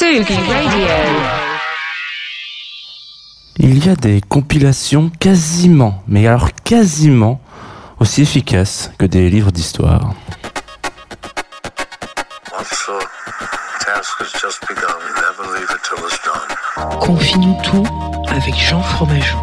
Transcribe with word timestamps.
Radio. 0.00 0.86
Il 3.56 3.84
y 3.84 3.88
a 3.88 3.96
des 3.96 4.20
compilations 4.20 5.10
quasiment, 5.18 6.04
mais 6.06 6.28
alors 6.28 6.50
quasiment, 6.62 7.40
aussi 7.98 8.22
efficaces 8.22 8.92
que 8.96 9.06
des 9.06 9.28
livres 9.28 9.50
d'histoire. 9.50 10.14
Confie-nous 17.00 17.56
tout 17.64 17.84
avec 18.28 18.54
Jean 18.54 18.82
Fromageau. 18.82 19.38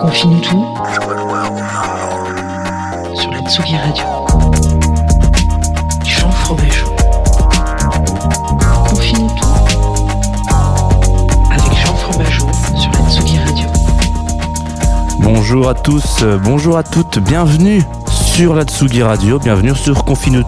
Confie-nous 0.00 0.40
tout 0.40 0.66
sur 3.14 3.30
la 3.30 3.38
Tsugi 3.48 3.76
Radio. 3.76 4.04
Jean 6.04 6.32
Fromageau. 6.32 6.91
Bonjour 15.22 15.68
à 15.68 15.74
tous, 15.74 16.22
euh, 16.22 16.38
bonjour 16.38 16.76
à 16.76 16.82
toutes, 16.82 17.18
bienvenue 17.18 17.82
sur 18.10 18.54
la 18.54 18.64
Tsugi 18.64 19.02
Radio, 19.02 19.38
bienvenue 19.38 19.74
sur 19.76 20.04
Confine. 20.04 20.42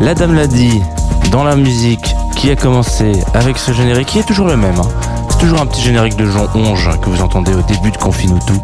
La 0.00 0.14
dame 0.14 0.34
l'a 0.34 0.46
dit, 0.46 0.82
dans 1.30 1.44
la 1.44 1.56
musique 1.56 2.14
qui 2.36 2.50
a 2.50 2.56
commencé 2.56 3.12
avec 3.34 3.58
ce 3.58 3.72
générique 3.72 4.08
qui 4.08 4.18
est 4.18 4.24
toujours 4.24 4.46
le 4.48 4.56
même. 4.56 4.78
hein. 4.78 4.88
C'est 5.30 5.38
toujours 5.38 5.60
un 5.60 5.66
petit 5.66 5.82
générique 5.82 6.16
de 6.16 6.26
Jean 6.26 6.46
Onge 6.54 6.90
que 7.00 7.08
vous 7.08 7.22
entendez 7.22 7.52
au 7.54 7.62
début 7.62 7.90
de 7.90 7.96
Confine 7.96 8.38
tout. 8.46 8.60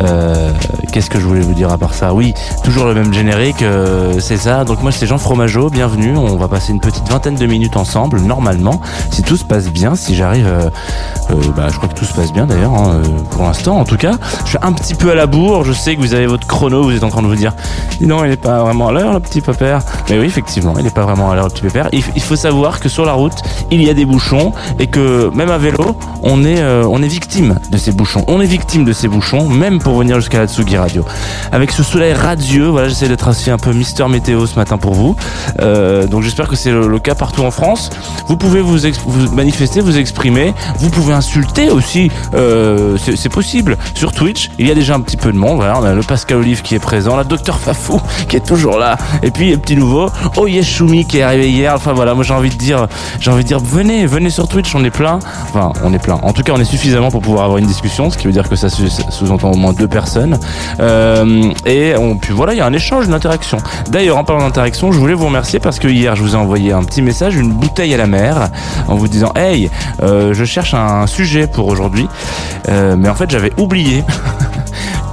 Euh, 0.00 0.52
Qu'est-ce 0.92 1.08
que 1.08 1.18
je 1.18 1.26
voulais 1.26 1.40
vous 1.40 1.54
dire 1.54 1.72
à 1.72 1.78
part 1.78 1.94
ça? 1.94 2.12
Oui, 2.12 2.34
toujours 2.64 2.84
le 2.84 2.92
même 2.92 3.14
générique, 3.14 3.62
euh, 3.62 4.20
c'est 4.20 4.36
ça. 4.36 4.64
Donc 4.64 4.82
moi 4.82 4.92
c'est 4.92 5.06
Jean 5.06 5.16
Fromageau, 5.16 5.70
bienvenue. 5.70 6.18
On 6.18 6.36
va 6.36 6.48
passer 6.48 6.70
une 6.70 6.80
petite 6.80 7.08
vingtaine 7.08 7.34
de 7.34 7.46
minutes 7.46 7.78
ensemble, 7.78 8.20
normalement, 8.20 8.78
si 9.10 9.22
tout 9.22 9.38
se 9.38 9.44
passe 9.44 9.68
bien, 9.70 9.94
si 9.94 10.14
j'arrive... 10.14 10.46
euh, 10.46 10.68
bah, 11.56 11.68
je 11.70 11.76
crois 11.78 11.88
que 11.88 11.94
tout 11.94 12.04
se 12.04 12.12
passe 12.12 12.30
bien 12.30 12.46
d'ailleurs, 12.46 12.74
hein, 12.74 13.00
pour 13.30 13.44
l'instant 13.44 13.78
en 13.78 13.84
tout 13.84 13.96
cas. 13.96 14.12
Je 14.44 14.50
suis 14.50 14.58
un 14.60 14.72
petit 14.72 14.94
peu 14.94 15.10
à 15.10 15.14
la 15.14 15.26
bourre, 15.26 15.64
je 15.64 15.72
sais 15.72 15.96
que 15.96 16.00
vous 16.02 16.12
avez 16.12 16.26
votre 16.26 16.46
chrono, 16.46 16.82
vous 16.82 16.94
êtes 16.94 17.04
en 17.04 17.08
train 17.08 17.22
de 17.22 17.26
vous 17.26 17.36
dire, 17.36 17.54
non, 18.02 18.22
il 18.24 18.28
n'est 18.28 18.36
pas 18.36 18.62
vraiment 18.62 18.88
à 18.88 18.92
l'heure 18.92 19.14
le 19.14 19.20
petit 19.20 19.40
pépère. 19.40 19.80
Mais 20.10 20.18
oui, 20.18 20.26
effectivement, 20.26 20.74
il 20.76 20.84
n'est 20.84 20.90
pas 20.90 21.04
vraiment 21.04 21.30
à 21.30 21.34
l'heure 21.34 21.46
le 21.46 21.52
petit 21.52 21.62
pépère. 21.62 21.88
Il, 21.92 22.02
faut 22.02 22.36
savoir 22.36 22.80
que 22.80 22.90
sur 22.90 23.06
la 23.06 23.14
route, 23.14 23.42
il 23.70 23.82
y 23.82 23.88
a 23.88 23.94
des 23.94 24.04
bouchons 24.04 24.52
et 24.78 24.88
que 24.88 25.30
même 25.34 25.50
à 25.50 25.56
vélo, 25.56 25.96
on 26.22 26.44
est, 26.44 26.62
on 26.62 27.02
est 27.02 27.08
victime 27.08 27.58
de 27.70 27.78
ces 27.78 27.92
bouchons. 27.92 28.24
On 28.28 28.42
est 28.42 28.46
victime 28.46 28.84
de 28.84 28.92
ces 28.92 29.08
bouchons, 29.08 29.48
même 29.48 29.78
pour 29.82 29.96
venir 29.98 30.16
jusqu'à 30.16 30.38
la 30.38 30.46
Tsugi 30.46 30.76
Radio. 30.76 31.04
Avec 31.50 31.70
ce 31.72 31.82
soleil 31.82 32.12
radieux, 32.12 32.66
voilà, 32.68 32.88
j'essaie 32.88 33.08
d'être 33.08 33.28
aussi 33.28 33.50
un 33.50 33.58
peu 33.58 33.72
Mister 33.72 34.06
Météo 34.08 34.46
ce 34.46 34.56
matin 34.56 34.78
pour 34.78 34.94
vous. 34.94 35.16
Euh, 35.60 36.06
donc 36.06 36.22
j'espère 36.22 36.48
que 36.48 36.56
c'est 36.56 36.70
le, 36.70 36.98
cas 36.98 37.14
partout 37.14 37.42
en 37.42 37.50
France. 37.50 37.90
Vous 38.28 38.36
pouvez 38.36 38.60
vous, 38.60 38.78
manifester, 39.32 39.80
vous 39.80 39.98
exprimer. 39.98 40.54
Vous 40.78 40.90
pouvez 40.90 41.12
insulter 41.14 41.70
aussi. 41.70 42.10
euh, 42.34 42.96
c'est 43.16 43.28
possible. 43.28 43.76
Sur 43.94 44.12
Twitch, 44.12 44.50
il 44.58 44.66
y 44.66 44.70
a 44.70 44.74
déjà 44.74 44.94
un 44.94 45.00
petit 45.00 45.16
peu 45.16 45.32
de 45.32 45.36
monde. 45.38 45.56
Voilà, 45.56 45.78
on 45.78 45.84
a 45.84 45.92
le 45.94 46.02
Pascal 46.02 46.38
Olive 46.38 46.62
qui 46.62 46.74
est 46.74 46.78
présent, 46.78 47.16
la 47.16 47.24
Docteur 47.24 47.58
Fafou 47.58 48.00
qui 48.28 48.36
est 48.36 48.46
toujours 48.46 48.78
là. 48.78 48.96
Et 49.22 49.30
puis 49.30 49.50
le 49.50 49.58
petit 49.58 49.76
nouveau, 49.76 50.08
Oh 50.36 50.46
Yes 50.46 50.66
Shumi 50.66 51.04
qui 51.06 51.18
est 51.18 51.22
arrivé 51.22 51.50
hier. 51.50 51.72
Enfin 51.74 51.92
voilà, 51.92 52.14
moi 52.14 52.24
j'ai 52.24 52.34
envie 52.34 52.50
de 52.50 52.54
dire, 52.56 52.86
j'ai 53.20 53.30
envie 53.30 53.42
de 53.42 53.48
dire, 53.48 53.58
venez, 53.60 54.06
venez 54.06 54.30
sur 54.30 54.48
Twitch, 54.48 54.74
on 54.74 54.84
est 54.84 54.90
plein. 54.90 55.18
Enfin, 55.48 55.72
on 55.84 55.92
est 55.92 55.98
plein. 56.02 56.14
En 56.22 56.32
tout 56.32 56.42
cas, 56.42 56.52
on 56.56 56.60
est 56.60 56.64
suffisamment 56.64 57.10
pour 57.10 57.20
pouvoir 57.22 57.44
avoir 57.44 57.58
une 57.58 57.66
discussion, 57.66 58.10
ce 58.10 58.18
qui 58.18 58.26
veut 58.26 58.32
dire 58.32 58.48
que 58.48 58.56
ça 58.56 58.68
sous- 58.68 58.88
sous-entend 59.10 59.50
au 59.50 59.56
moins 59.56 59.71
deux 59.72 59.88
personnes. 59.88 60.38
Euh, 60.80 61.52
et 61.66 61.94
on, 61.96 62.16
puis 62.16 62.32
voilà, 62.32 62.54
il 62.54 62.58
y 62.58 62.60
a 62.60 62.66
un 62.66 62.72
échange, 62.72 63.06
une 63.06 63.14
interaction. 63.14 63.58
D'ailleurs, 63.90 64.18
en 64.18 64.24
parlant 64.24 64.44
d'interaction, 64.44 64.92
je 64.92 64.98
voulais 64.98 65.14
vous 65.14 65.26
remercier 65.26 65.58
parce 65.58 65.78
que 65.78 65.88
hier, 65.88 66.16
je 66.16 66.22
vous 66.22 66.34
ai 66.34 66.38
envoyé 66.38 66.72
un 66.72 66.82
petit 66.82 67.02
message, 67.02 67.36
une 67.36 67.52
bouteille 67.52 67.94
à 67.94 67.96
la 67.96 68.06
mer, 68.06 68.48
en 68.88 68.96
vous 68.96 69.08
disant, 69.08 69.32
hey, 69.36 69.70
euh, 70.02 70.34
je 70.34 70.44
cherche 70.44 70.74
un 70.74 71.06
sujet 71.06 71.46
pour 71.46 71.66
aujourd'hui. 71.68 72.08
Euh, 72.68 72.96
mais 72.96 73.08
en 73.08 73.14
fait, 73.14 73.30
j'avais 73.30 73.52
oublié. 73.58 74.04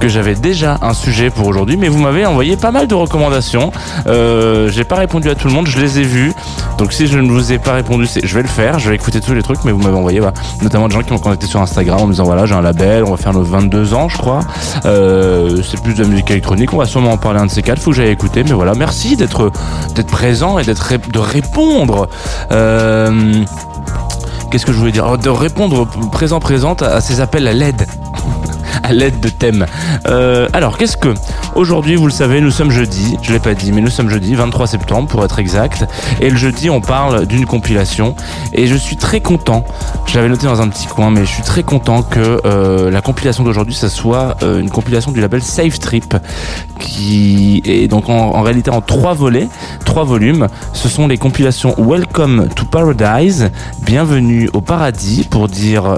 que 0.00 0.08
j'avais 0.08 0.34
déjà 0.34 0.78
un 0.82 0.94
sujet 0.94 1.30
pour 1.30 1.46
aujourd'hui, 1.46 1.76
mais 1.76 1.88
vous 1.88 1.98
m'avez 1.98 2.24
envoyé 2.26 2.56
pas 2.56 2.70
mal 2.70 2.86
de 2.88 2.94
recommandations. 2.94 3.70
Euh, 4.06 4.68
j'ai 4.68 4.84
pas 4.84 4.96
répondu 4.96 5.28
à 5.28 5.34
tout 5.34 5.46
le 5.46 5.52
monde, 5.52 5.66
je 5.66 5.78
les 5.78 6.00
ai 6.00 6.02
vus. 6.02 6.32
Donc 6.78 6.92
si 6.92 7.06
je 7.06 7.18
ne 7.18 7.30
vous 7.30 7.52
ai 7.52 7.58
pas 7.58 7.74
répondu, 7.74 8.08
je 8.22 8.34
vais 8.34 8.42
le 8.42 8.48
faire, 8.48 8.78
je 8.78 8.88
vais 8.88 8.96
écouter 8.96 9.20
tous 9.20 9.34
les 9.34 9.42
trucs, 9.42 9.62
mais 9.64 9.72
vous 9.72 9.78
m'avez 9.82 9.96
envoyé 9.96 10.18
voilà, 10.20 10.34
notamment 10.62 10.88
des 10.88 10.94
gens 10.94 11.02
qui 11.02 11.12
m'ont 11.12 11.18
contacté 11.18 11.46
sur 11.46 11.60
Instagram 11.60 12.00
en 12.00 12.06
me 12.06 12.12
disant 12.12 12.24
voilà 12.24 12.46
j'ai 12.46 12.54
un 12.54 12.62
label, 12.62 13.04
on 13.04 13.10
va 13.10 13.16
faire 13.18 13.34
nos 13.34 13.42
22 13.42 13.92
ans 13.94 14.08
je 14.08 14.16
crois. 14.16 14.40
Euh, 14.86 15.60
c'est 15.62 15.80
plus 15.82 15.94
de 15.94 16.02
la 16.02 16.08
musique 16.08 16.30
électronique, 16.30 16.72
on 16.72 16.78
va 16.78 16.86
sûrement 16.86 17.12
en 17.12 17.18
parler 17.18 17.40
un 17.40 17.46
de 17.46 17.50
ces 17.50 17.62
quatre, 17.62 17.80
faut 17.80 17.90
que 17.90 17.96
j'aille 17.96 18.10
écouter, 18.10 18.42
mais 18.42 18.52
voilà, 18.52 18.72
merci 18.74 19.16
d'être 19.16 19.50
présent 20.10 20.58
et 20.58 20.64
d'être 20.64 20.90
de 21.12 21.18
répondre. 21.18 22.08
Euh, 22.52 23.44
Qu'est-ce 24.50 24.66
que 24.66 24.72
je 24.72 24.78
voulais 24.78 24.90
dire? 24.90 25.06
Oh, 25.08 25.16
De 25.16 25.28
répondre 25.28 25.86
présent 26.10 26.40
présente 26.40 26.82
à 26.82 27.00
ces 27.00 27.20
appels 27.20 27.46
à 27.46 27.52
l'aide 27.52 27.86
à 28.82 28.92
l'aide 28.92 29.20
de 29.20 29.28
thèmes. 29.28 29.66
Euh, 30.06 30.48
alors, 30.52 30.78
qu'est-ce 30.78 30.96
que 30.96 31.14
aujourd'hui, 31.54 31.96
vous 31.96 32.06
le 32.06 32.12
savez, 32.12 32.40
nous 32.40 32.50
sommes 32.50 32.70
jeudi. 32.70 33.16
Je 33.22 33.32
l'ai 33.32 33.38
pas 33.38 33.54
dit, 33.54 33.72
mais 33.72 33.80
nous 33.80 33.90
sommes 33.90 34.08
jeudi, 34.08 34.34
23 34.34 34.66
septembre 34.66 35.08
pour 35.08 35.24
être 35.24 35.38
exact. 35.38 35.86
Et 36.20 36.30
le 36.30 36.36
jeudi, 36.36 36.70
on 36.70 36.80
parle 36.80 37.26
d'une 37.26 37.46
compilation. 37.46 38.14
Et 38.52 38.66
je 38.66 38.74
suis 38.74 38.96
très 38.96 39.20
content. 39.20 39.64
Je 40.06 40.16
l'avais 40.16 40.28
noté 40.28 40.46
dans 40.46 40.60
un 40.60 40.68
petit 40.68 40.86
coin, 40.86 41.10
mais 41.10 41.20
je 41.20 41.30
suis 41.30 41.42
très 41.42 41.62
content 41.62 42.02
que 42.02 42.40
euh, 42.44 42.90
la 42.90 43.00
compilation 43.00 43.44
d'aujourd'hui, 43.44 43.74
ça 43.74 43.88
soit 43.88 44.36
euh, 44.42 44.60
une 44.60 44.70
compilation 44.70 45.12
du 45.12 45.20
label 45.20 45.42
Safe 45.42 45.78
Trip, 45.78 46.16
qui 46.78 47.62
est 47.64 47.88
donc 47.88 48.08
en, 48.08 48.42
réalité 48.42 48.70
en 48.70 48.80
trois 48.80 49.14
volets, 49.14 49.48
trois 49.84 50.04
volumes. 50.04 50.48
Ce 50.72 50.88
sont 50.88 51.06
les 51.06 51.18
compilations 51.18 51.74
Welcome 51.78 52.48
to 52.54 52.64
Paradise, 52.64 53.50
Bienvenue 53.82 54.48
au 54.52 54.60
paradis, 54.60 55.26
pour 55.28 55.48
dire 55.48 55.96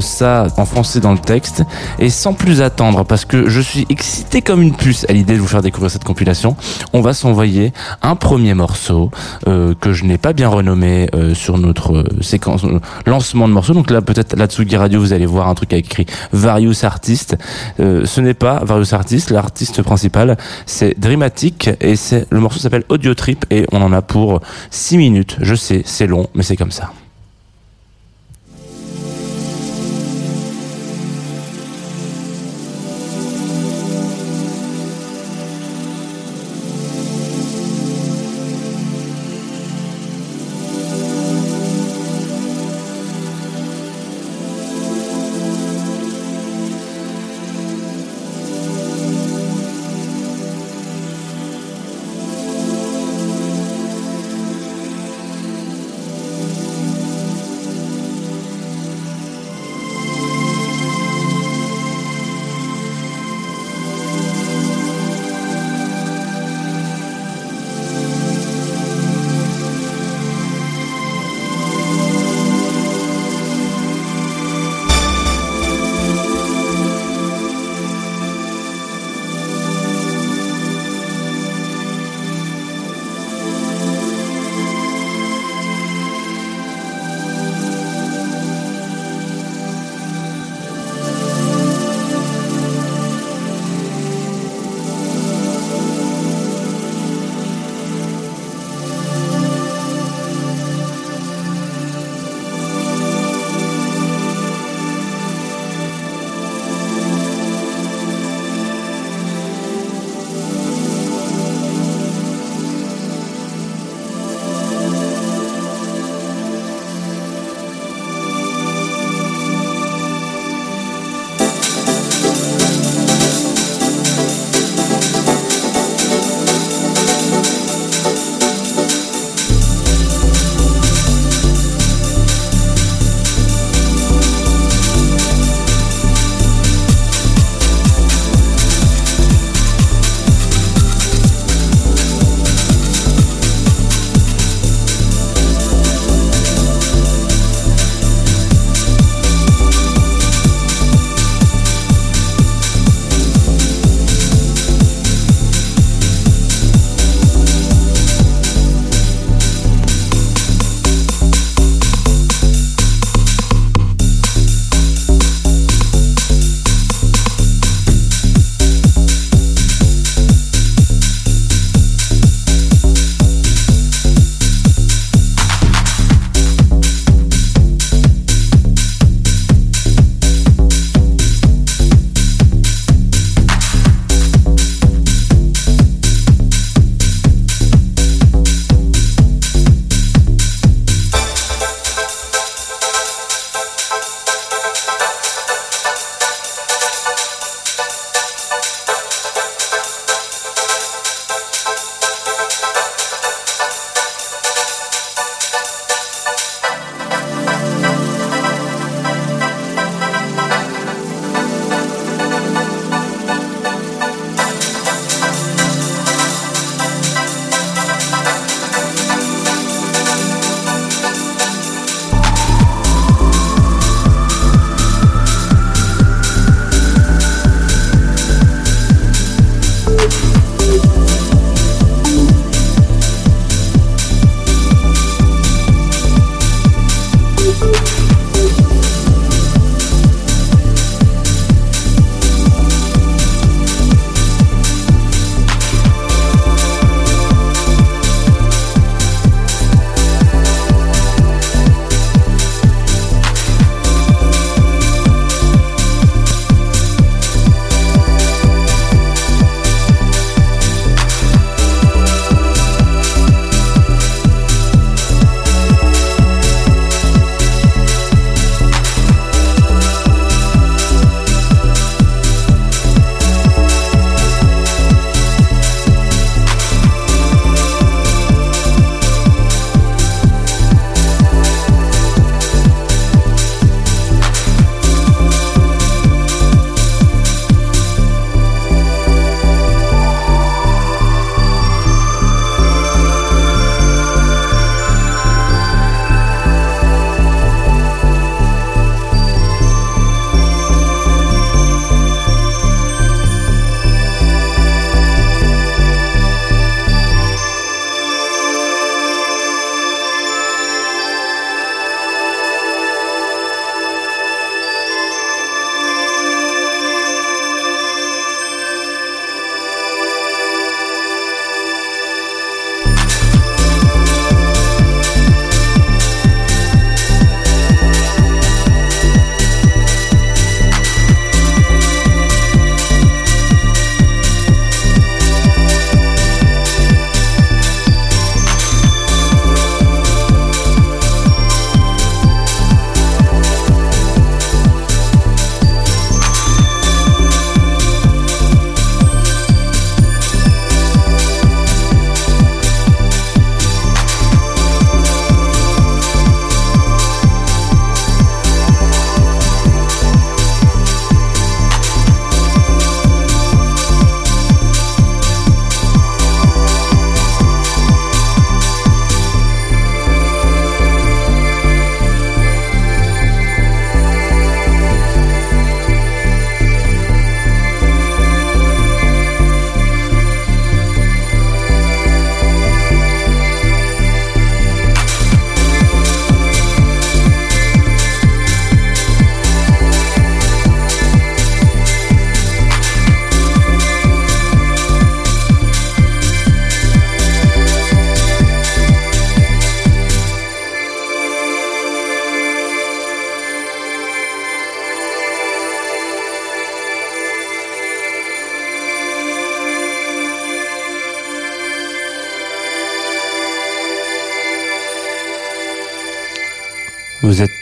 ça 0.00 0.46
en 0.56 0.64
français 0.64 1.00
dans 1.00 1.12
le 1.12 1.18
texte. 1.18 1.64
Et 2.00 2.10
sans 2.10 2.32
plus 2.32 2.62
attendre, 2.62 3.04
parce 3.04 3.24
que 3.24 3.48
je 3.48 3.60
suis 3.60 3.86
excité 3.88 4.40
comme 4.40 4.62
une 4.62 4.74
puce 4.74 5.04
à 5.08 5.12
l'idée 5.12 5.34
de 5.34 5.40
vous 5.40 5.48
faire 5.48 5.62
découvrir 5.62 5.90
cette 5.90 6.04
compilation, 6.04 6.56
on 6.92 7.00
va 7.00 7.12
s'envoyer 7.12 7.72
un 8.02 8.14
premier 8.14 8.54
morceau 8.54 9.10
euh, 9.48 9.74
que 9.80 9.92
je 9.92 10.04
n'ai 10.04 10.18
pas 10.18 10.32
bien 10.32 10.48
renommé 10.48 11.08
euh, 11.14 11.34
sur 11.34 11.58
notre 11.58 11.96
euh, 11.96 12.04
séquence 12.20 12.64
lancement 13.06 13.48
de 13.48 13.52
morceaux. 13.52 13.74
Donc 13.74 13.90
là, 13.90 14.00
peut-être 14.00 14.36
là 14.36 14.46
Tsugi 14.46 14.76
Radio, 14.76 15.00
vous 15.00 15.12
allez 15.12 15.26
voir 15.26 15.48
un 15.48 15.54
truc 15.54 15.72
avec 15.72 15.86
écrit 15.86 16.06
Various 16.32 16.84
Artists. 16.84 17.36
Ce 17.78 18.20
n'est 18.20 18.34
pas 18.34 18.62
Various 18.64 18.94
Artists, 18.94 19.30
l'artiste 19.30 19.82
principal, 19.82 20.36
c'est 20.66 20.98
Dreamatic 20.98 21.70
et 21.80 21.96
c'est 21.96 22.26
le 22.30 22.40
morceau 22.40 22.58
s'appelle 22.58 22.84
Audio 22.88 23.14
Trip 23.14 23.44
et 23.50 23.66
on 23.72 23.80
en 23.82 23.92
a 23.92 24.02
pour 24.02 24.40
6 24.70 24.98
minutes. 24.98 25.36
Je 25.40 25.54
sais, 25.54 25.82
c'est 25.84 26.06
long, 26.06 26.28
mais 26.34 26.42
c'est 26.42 26.56
comme 26.56 26.72
ça. 26.72 26.90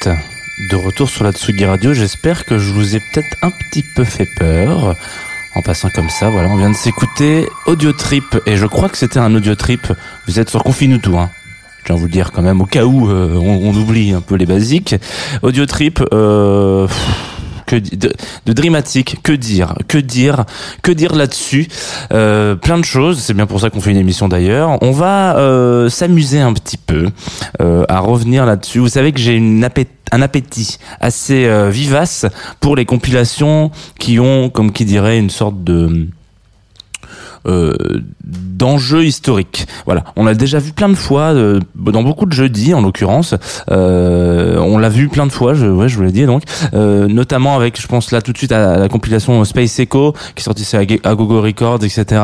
De 0.07 0.77
retour 0.77 1.09
sur 1.11 1.25
la 1.25 1.33
Tsugi 1.33 1.65
Radio. 1.65 1.95
J'espère 1.95 2.45
que 2.45 2.59
je 2.59 2.73
vous 2.73 2.97
ai 2.97 3.01
peut-être 3.01 3.37
un 3.43 3.51
petit 3.51 3.85
peu 3.95 4.05
fait 4.05 4.29
peur. 4.39 4.97
En 5.55 5.63
passant 5.63 5.89
comme 5.95 6.11
ça, 6.11 6.29
voilà, 6.29 6.49
on 6.49 6.57
vient 6.57 6.71
de 6.71 6.77
s'écouter 6.77 7.49
Audio 7.67 7.93
Trip. 7.93 8.39
Et 8.47 8.57
je 8.57 8.67
crois 8.67 8.89
que 8.89 8.99
c'était 8.99 9.19
un 9.19 9.35
Audio 9.35 9.55
Trip. 9.55 9.93
Vous 10.27 10.39
êtes 10.39 10.51
sur 10.51 10.63
Confinutu, 10.63 11.17
hein. 11.17 11.31
Je 11.89 11.93
vous 11.93 12.05
le 12.05 12.11
dire 12.11 12.33
quand 12.33 12.43
même, 12.43 12.61
au 12.61 12.67
cas 12.67 12.85
où 12.85 13.09
euh, 13.09 13.37
on, 13.37 13.71
on 13.71 13.75
oublie 13.75 14.13
un 14.13 14.21
peu 14.21 14.35
les 14.35 14.47
basiques. 14.47 14.97
Audio 15.43 15.67
Trip, 15.67 16.03
euh, 16.13 16.89
de, 17.75 18.13
de 18.47 18.53
Dreamatic, 18.53 19.19
que 19.23 19.33
dire, 19.33 19.75
que 19.89 19.99
dire, 19.99 20.45
que 20.83 20.93
dire 20.93 21.15
là-dessus 21.15 21.69
Euh, 22.13 22.55
Plein 22.55 22.79
de 22.79 22.85
choses. 22.85 23.19
C'est 23.19 23.35
bien 23.35 23.47
pour 23.47 23.61
ça 23.61 23.71
qu'on 23.71 23.81
fait 23.81 23.91
une 23.91 23.97
émission 23.97 24.29
d'ailleurs. 24.29 24.79
On 24.83 24.93
va 24.93 25.37
euh, 25.37 25.89
s'amuser 25.89 26.41
un 26.41 26.53
petit 26.53 26.77
peu 26.77 27.09
euh, 27.61 27.85
à 27.89 28.01
revenir 28.01 28.47
là-dessus. 28.47 28.79
Vous 28.79 28.89
savez 28.89 29.13
que 29.13 29.19
j'ai 29.19 29.37
un 29.39 30.23
appétit 30.23 30.79
assez 31.01 31.47
euh, 31.47 31.71
vivace 31.71 32.27
pour 32.61 32.77
les 32.77 32.85
compilations 32.85 33.71
qui 33.99 34.21
ont, 34.21 34.49
comme 34.51 34.73
qui 34.73 34.85
dirait, 34.85 35.19
une 35.19 35.31
sorte 35.31 35.65
de 35.65 36.09
d'enjeux 38.25 39.05
historiques. 39.05 39.67
Voilà, 39.85 40.05
on 40.17 40.25
l'a 40.25 40.35
déjà 40.35 40.59
vu 40.59 40.73
plein 40.73 40.89
de 40.89 40.95
fois 40.95 41.35
euh, 41.35 41.61
dans 41.75 42.03
beaucoup 42.03 42.27
de 42.27 42.33
jeudis 42.33 42.75
en 42.75 42.81
l'occurrence. 42.81 43.35
Euh, 43.71 44.59
on 44.59 44.79
l'a 44.79 44.89
vu 44.89 45.09
plein 45.09 45.27
de 45.27 45.33
fois, 45.33 45.55
je, 45.55 45.67
ouais, 45.67 45.89
je 45.89 45.97
vous 45.97 46.03
l'ai 46.03 46.13
dit 46.13 46.27
donc, 46.27 46.43
euh, 46.75 47.07
notamment 47.07 47.57
avec, 47.57 47.81
je 47.81 47.87
pense 47.87 48.11
là 48.13 48.23
tout 48.23 48.33
de 48.33 48.39
suite 48.39 48.53
à 48.53 48.79
la 48.79 48.89
compilation 48.89 49.45
Space 49.45 49.79
Echo 49.79 50.15
qui 50.35 50.45
chez 50.65 50.77
Ag- 50.79 51.01
Agogo 51.05 51.41
Records, 51.43 51.85
etc. 51.85 52.21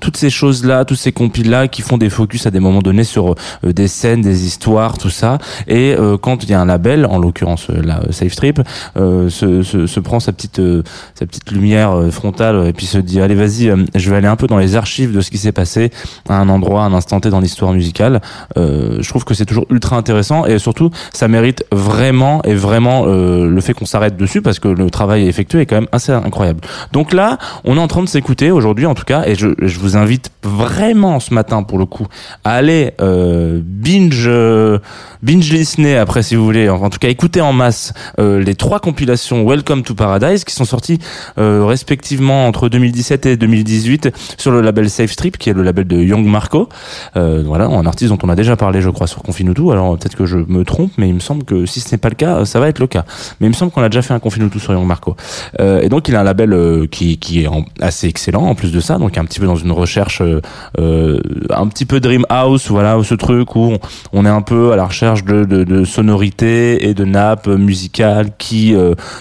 Toutes 0.00 0.16
ces 0.16 0.30
choses 0.30 0.64
là, 0.64 0.84
tous 0.84 0.94
ces 0.94 1.12
compiles 1.12 1.50
là 1.50 1.68
qui 1.68 1.82
font 1.82 1.98
des 1.98 2.10
focus 2.10 2.46
à 2.46 2.50
des 2.50 2.60
moments 2.60 2.82
donnés 2.82 3.04
sur 3.04 3.34
euh, 3.64 3.72
des 3.72 3.88
scènes, 3.88 4.20
des 4.20 4.46
histoires, 4.46 4.98
tout 4.98 5.10
ça. 5.10 5.38
Et 5.66 5.94
euh, 5.98 6.16
quand 6.16 6.44
il 6.44 6.50
y 6.50 6.54
a 6.54 6.60
un 6.60 6.66
label, 6.66 7.06
en 7.06 7.18
l'occurrence 7.18 7.68
euh, 7.70 7.80
la 7.82 8.00
euh, 8.00 8.12
Safe 8.12 8.34
Trip, 8.36 8.60
euh, 8.96 9.28
se, 9.30 9.62
se, 9.62 9.86
se 9.86 10.00
prend 10.00 10.20
sa 10.20 10.32
petite 10.32 10.58
euh, 10.58 10.82
sa 11.14 11.26
petite 11.26 11.50
lumière 11.50 11.92
euh, 11.92 12.10
frontale 12.10 12.66
et 12.66 12.72
puis 12.72 12.86
se 12.86 12.98
dit 12.98 13.20
allez 13.20 13.34
vas-y, 13.34 13.68
euh, 13.70 13.76
je 13.94 14.10
vais 14.10 14.16
aller 14.16 14.28
un 14.28 14.36
peu 14.36 14.46
dans 14.46 14.58
les 14.60 14.76
archives 14.76 15.12
de 15.12 15.20
ce 15.20 15.30
qui 15.30 15.38
s'est 15.38 15.52
passé 15.52 15.90
à 16.28 16.36
un 16.36 16.48
endroit, 16.48 16.82
à 16.82 16.86
un 16.86 16.94
instant 16.94 17.20
T 17.20 17.30
dans 17.30 17.40
l'histoire 17.40 17.72
musicale. 17.72 18.20
Euh, 18.56 18.98
je 19.00 19.08
trouve 19.08 19.24
que 19.24 19.34
c'est 19.34 19.46
toujours 19.46 19.66
ultra 19.70 19.96
intéressant 19.96 20.46
et 20.46 20.58
surtout 20.58 20.90
ça 21.12 21.28
mérite 21.28 21.64
vraiment 21.72 22.42
et 22.44 22.54
vraiment 22.54 23.04
euh, 23.06 23.46
le 23.48 23.60
fait 23.60 23.74
qu'on 23.74 23.86
s'arrête 23.86 24.16
dessus 24.16 24.42
parce 24.42 24.58
que 24.58 24.68
le 24.68 24.90
travail 24.90 25.26
effectué 25.26 25.60
est 25.60 25.66
quand 25.66 25.76
même 25.76 25.88
assez 25.92 26.12
incroyable. 26.12 26.60
Donc 26.92 27.12
là, 27.12 27.38
on 27.64 27.76
est 27.76 27.80
en 27.80 27.88
train 27.88 28.02
de 28.02 28.08
s'écouter 28.08 28.50
aujourd'hui 28.50 28.86
en 28.86 28.94
tout 28.94 29.04
cas 29.04 29.24
et 29.26 29.34
je, 29.34 29.48
je 29.60 29.78
vous 29.78 29.96
invite 29.96 30.30
vraiment 30.42 31.20
ce 31.20 31.34
matin 31.34 31.62
pour 31.62 31.78
le 31.78 31.86
coup 31.86 32.06
à 32.44 32.54
aller 32.54 32.92
euh, 33.00 33.60
binge 33.62 34.24
euh, 34.26 34.78
binge 35.22 35.52
listener 35.52 35.96
après 35.96 36.22
si 36.22 36.34
vous 36.34 36.44
voulez 36.44 36.68
enfin, 36.68 36.86
en 36.86 36.90
tout 36.90 36.98
cas 36.98 37.08
écouter 37.08 37.40
en 37.40 37.52
masse 37.52 37.92
euh, 38.18 38.42
les 38.42 38.54
trois 38.54 38.80
compilations 38.80 39.46
Welcome 39.46 39.82
to 39.82 39.94
Paradise 39.94 40.44
qui 40.44 40.54
sont 40.54 40.64
sorties 40.64 40.98
euh, 41.38 41.64
respectivement 41.64 42.46
entre 42.46 42.68
2017 42.68 43.26
et 43.26 43.36
2018 43.36 44.10
sur 44.40 44.50
le 44.50 44.60
label 44.60 44.88
Safe 44.88 45.10
Strip 45.10 45.36
qui 45.38 45.50
est 45.50 45.52
le 45.52 45.62
label 45.62 45.86
de 45.86 45.96
Young 45.96 46.24
Marco. 46.24 46.68
Euh, 47.16 47.42
voilà 47.44 47.66
un 47.66 47.86
artiste 47.86 48.10
dont 48.10 48.18
on 48.22 48.28
a 48.28 48.34
déjà 48.34 48.56
parlé 48.56 48.80
je 48.80 48.90
crois 48.90 49.06
sur 49.06 49.22
Confinutu 49.22 49.70
alors 49.70 49.98
peut-être 49.98 50.16
que 50.16 50.26
je 50.26 50.38
me 50.38 50.64
trompe 50.64 50.92
mais 50.96 51.08
il 51.08 51.14
me 51.14 51.20
semble 51.20 51.44
que 51.44 51.66
si 51.66 51.80
ce 51.80 51.92
n'est 51.92 51.98
pas 51.98 52.08
le 52.08 52.14
cas 52.14 52.44
ça 52.44 52.58
va 52.58 52.68
être 52.68 52.78
le 52.78 52.86
cas. 52.86 53.04
Mais 53.40 53.46
il 53.46 53.50
me 53.50 53.54
semble 53.54 53.70
qu'on 53.70 53.82
a 53.82 53.88
déjà 53.88 54.02
fait 54.02 54.14
un 54.14 54.18
Confinutu 54.18 54.58
sur 54.58 54.72
Young 54.72 54.86
Marco. 54.86 55.16
Euh, 55.60 55.82
et 55.82 55.88
donc 55.88 56.08
il 56.08 56.16
a 56.16 56.20
un 56.20 56.24
label 56.24 56.52
euh, 56.52 56.86
qui, 56.86 57.18
qui 57.18 57.44
est 57.44 57.48
assez 57.80 58.08
excellent 58.08 58.42
en 58.42 58.54
plus 58.54 58.72
de 58.72 58.80
ça 58.80 58.98
donc 58.98 59.18
un 59.18 59.24
petit 59.24 59.40
peu 59.40 59.46
dans 59.46 59.56
une 59.56 59.72
recherche 59.72 60.22
un 60.22 61.66
petit 61.68 61.84
peu 61.84 62.00
Dream 62.00 62.24
House 62.28 62.68
voilà 62.70 62.98
ce 63.02 63.14
truc 63.14 63.56
où 63.56 63.74
on, 64.12 64.24
est 64.24 64.28
un 64.28 64.42
peu 64.42 64.72
à 64.72 64.76
la 64.76 64.86
recherche 64.86 65.24
de, 65.24 65.44
de, 65.44 65.84
sonorités 65.84 66.88
et 66.88 66.94
de 66.94 67.04
nappes 67.04 67.48
musicales 67.48 68.30
qui 68.38 68.74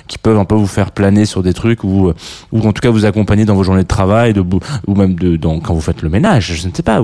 qui 0.07 0.17
peuvent 0.17 0.38
un 0.38 0.45
peu 0.45 0.55
vous 0.55 0.67
faire 0.67 0.91
planer 0.91 1.25
sur 1.25 1.43
des 1.43 1.53
trucs 1.53 1.83
ou 1.83 2.11
ou 2.51 2.67
en 2.67 2.71
tout 2.71 2.81
cas 2.81 2.89
vous 2.89 3.05
accompagner 3.05 3.45
dans 3.45 3.55
vos 3.55 3.63
journées 3.63 3.83
de 3.83 3.88
travail 3.88 4.33
ou 4.88 4.95
même 4.95 5.08
quand 5.63 5.73
vous 5.73 5.81
faites 5.81 6.01
le 6.01 6.09
ménage 6.09 6.53
je 6.53 6.67
ne 6.67 6.73
sais 6.73 6.83
pas 6.83 7.01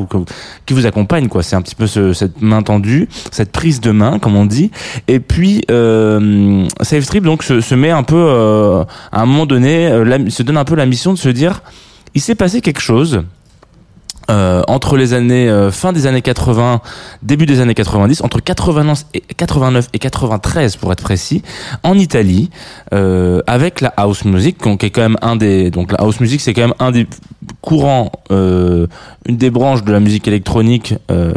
qui 0.65 0.74
vous 0.74 0.85
accompagne 0.85 1.27
quoi. 1.27 1.43
C'est 1.43 1.55
un 1.55 1.62
petit 1.62 1.75
peu 1.75 1.88
ce- 1.88 2.13
cette 2.13 2.41
main 2.41 2.62
tendue 2.63 3.07
cette 3.31 3.51
prise 3.51 3.79
de 3.81 3.91
main 3.91 4.19
comme 4.19 4.35
on 4.35 4.45
dit. 4.45 4.71
Et 5.07 5.19
puis 5.19 5.63
euh, 5.71 6.67
Trip 7.07 7.24
donc 7.24 7.43
se, 7.43 7.75
met 7.75 7.91
un 7.91 8.03
peu 8.03 8.15
euh, 8.15 8.83
à 9.12 9.21
un 9.21 9.25
moment 9.25 9.45
donné 9.45 9.88
euh, 9.88 10.29
se 10.29 10.43
donne 10.43 10.57
un 10.57 10.65
peu 10.65 10.75
la 10.75 10.85
mission 10.85 11.13
de 11.13 11.17
se 11.17 11.29
dire 11.29 11.62
il 12.13 12.21
s'est 12.21 12.35
passé 12.35 12.62
quelque 12.62 12.81
chose 12.81 13.24
euh, 14.29 14.63
entre 14.67 14.98
les 14.98 15.13
années 15.13 15.50
euh, 15.50 15.72
fin 15.72 15.94
des 15.94 16.08
années 16.08 16.22
80, 16.22 16.82
début 17.22 17.46
des 17.46 17.60
années 17.60 17.74
90, 17.74 18.22
entre 18.22 18.39
89 18.39 19.05
et 19.13 19.22
89 19.22 19.89
et 19.94 20.00
93 20.00 20.75
pour 20.77 20.91
être 20.91 21.03
précis, 21.03 21.44
en 21.84 21.96
Italie, 21.98 22.50
euh, 22.94 23.41
avec 23.48 23.82
la 23.82 23.94
house 23.98 24.25
music, 24.25 24.58
qui 24.58 24.86
est 24.86 24.89
quand 24.89 25.01
même 25.01 25.17
un 25.22 25.36
des 25.36 25.70
donc 25.70 25.91
la 25.91 26.00
house 26.00 26.20
music 26.20 26.41
c'est 26.41 26.53
quand 26.53 26.62
même 26.62 26.74
un 26.79 26.91
des 26.91 27.08
courants, 27.62 28.12
euh, 28.32 28.88
une 29.27 29.38
des 29.38 29.50
branches 29.50 29.84
de 29.84 29.91
la 29.91 30.00
musique 30.00 30.27
électronique 30.27 30.96
euh, 31.12 31.34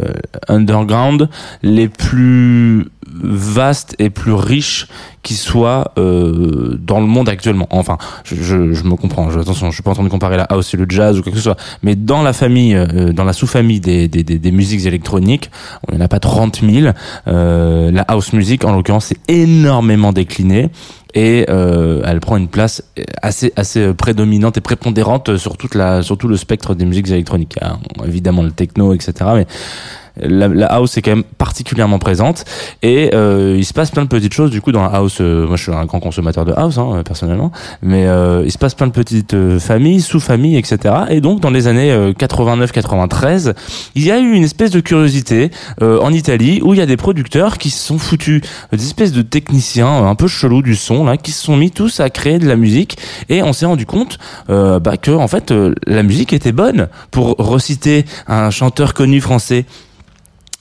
underground 0.47 1.29
les 1.61 1.87
plus 1.87 2.87
vastes 3.21 3.95
et 3.99 4.09
plus 4.09 4.33
riches 4.33 4.87
qui 5.23 5.33
soit 5.33 5.91
euh, 5.97 6.77
dans 6.79 6.99
le 6.99 7.05
monde 7.05 7.29
actuellement. 7.29 7.67
Enfin, 7.71 7.97
je, 8.23 8.35
je, 8.35 8.73
je 8.73 8.83
me 8.83 8.95
comprends. 8.95 9.29
Je, 9.29 9.39
attention, 9.39 9.69
je 9.69 9.73
suis 9.73 9.83
pas 9.83 9.91
en 9.91 9.95
train 9.95 10.03
de 10.03 10.09
comparer 10.09 10.37
la 10.37 10.43
house 10.43 10.73
et 10.73 10.77
le 10.77 10.85
jazz 10.87 11.17
ou 11.19 11.21
quelque 11.21 11.35
chose, 11.35 11.43
soit, 11.43 11.57
mais 11.83 11.95
dans 11.95 12.21
la 12.21 12.33
famille, 12.33 12.75
euh, 12.75 13.11
dans 13.11 13.25
la 13.25 13.33
sous-famille 13.33 13.79
des, 13.79 14.07
des, 14.07 14.23
des, 14.23 14.51
musiques 14.51 14.85
électroniques, 14.85 15.51
on 15.87 15.95
n'en 15.95 16.05
a 16.05 16.07
pas 16.07 16.19
30 16.19 16.61
000. 16.61 16.93
Euh, 17.27 17.91
la 17.91 18.01
house 18.03 18.33
music, 18.33 18.63
en 18.65 18.73
l'occurrence, 18.73 19.11
est 19.11 19.19
énormément 19.27 20.13
déclinée 20.13 20.69
et 21.15 21.45
euh, 21.49 22.03
elle 22.05 22.19
prend 22.19 22.37
une 22.37 22.47
place 22.47 22.83
assez 23.21 23.51
assez 23.55 23.93
prédominante 23.95 24.57
et 24.57 24.61
prépondérante 24.61 25.37
sur 25.37 25.57
toute 25.57 25.73
la 25.73 26.03
sur 26.03 26.17
tout 26.17 26.27
le 26.27 26.37
spectre 26.37 26.75
des 26.75 26.85
musiques 26.85 27.09
électroniques. 27.09 27.57
Évidemment 28.05 28.43
le 28.43 28.51
techno, 28.51 28.93
etc. 28.93 29.13
Mais 29.35 29.47
la, 30.17 30.47
la 30.47 30.67
house 30.67 30.97
est 30.97 31.01
quand 31.01 31.11
même 31.11 31.23
particulièrement 31.23 31.99
présente. 31.99 32.45
Et 32.81 33.11
euh, 33.13 33.55
il 33.57 33.65
se 33.65 33.73
passe 33.73 33.91
plein 33.91 34.03
de 34.03 34.09
petites 34.09 34.33
choses 34.33 34.51
du 34.51 34.61
coup 34.61 34.71
dans 34.71 34.83
la 34.83 34.89
house 34.89 35.17
euh, 35.21 35.47
moi 35.47 35.55
je 35.57 35.63
suis 35.63 35.71
un 35.71 35.85
grand 35.85 35.99
consommateur 35.99 36.45
de 36.45 36.53
house 36.53 36.77
hein, 36.77 37.01
personnellement. 37.05 37.51
Mais 37.81 38.07
euh, 38.07 38.43
il 38.45 38.51
se 38.51 38.57
passe 38.57 38.75
plein 38.75 38.87
de 38.87 38.91
petites 38.91 39.33
euh, 39.33 39.59
familles 39.59 40.01
sous-familles 40.01 40.57
etc 40.57 40.93
et 41.09 41.21
donc 41.21 41.39
dans 41.39 41.49
les 41.49 41.67
années 41.67 41.93
89-93 42.13 43.53
il 43.95 44.03
y 44.03 44.11
a 44.11 44.19
eu 44.19 44.31
une 44.33 44.43
espèce 44.43 44.71
de 44.71 44.79
curiosité 44.79 45.51
euh, 45.81 45.99
en 45.99 46.13
Italie 46.13 46.61
où 46.63 46.73
il 46.73 46.77
y 46.77 46.81
a 46.81 46.85
des 46.85 46.97
producteurs 46.97 47.57
qui 47.57 47.69
se 47.69 47.85
sont 47.85 47.97
foutus 47.97 48.41
euh, 48.73 48.77
des 48.77 48.83
espèces 48.83 49.11
de 49.11 49.21
techniciens 49.21 50.03
euh, 50.03 50.05
un 50.05 50.15
peu 50.15 50.27
chelous 50.27 50.61
du 50.61 50.75
son 50.75 51.05
là 51.05 51.17
qui 51.17 51.31
se 51.31 51.43
sont 51.43 51.55
mis 51.55 51.71
tous 51.71 51.99
à 51.99 52.09
créer 52.09 52.39
de 52.39 52.47
la 52.47 52.55
musique. 52.55 52.97
Et 53.29 53.43
on 53.43 53.53
s'est 53.53 53.65
rendu 53.65 53.85
compte 53.85 54.17
euh, 54.49 54.79
bah, 54.79 54.97
que 54.97 55.11
en 55.11 55.27
fait 55.27 55.51
euh, 55.51 55.73
la 55.87 56.03
musique 56.03 56.33
était 56.33 56.51
bonne. 56.51 56.87
Pour 57.11 57.35
reciter 57.37 58.05
un 58.27 58.49
chanteur 58.49 58.93
connu 58.93 59.21
français 59.21 59.65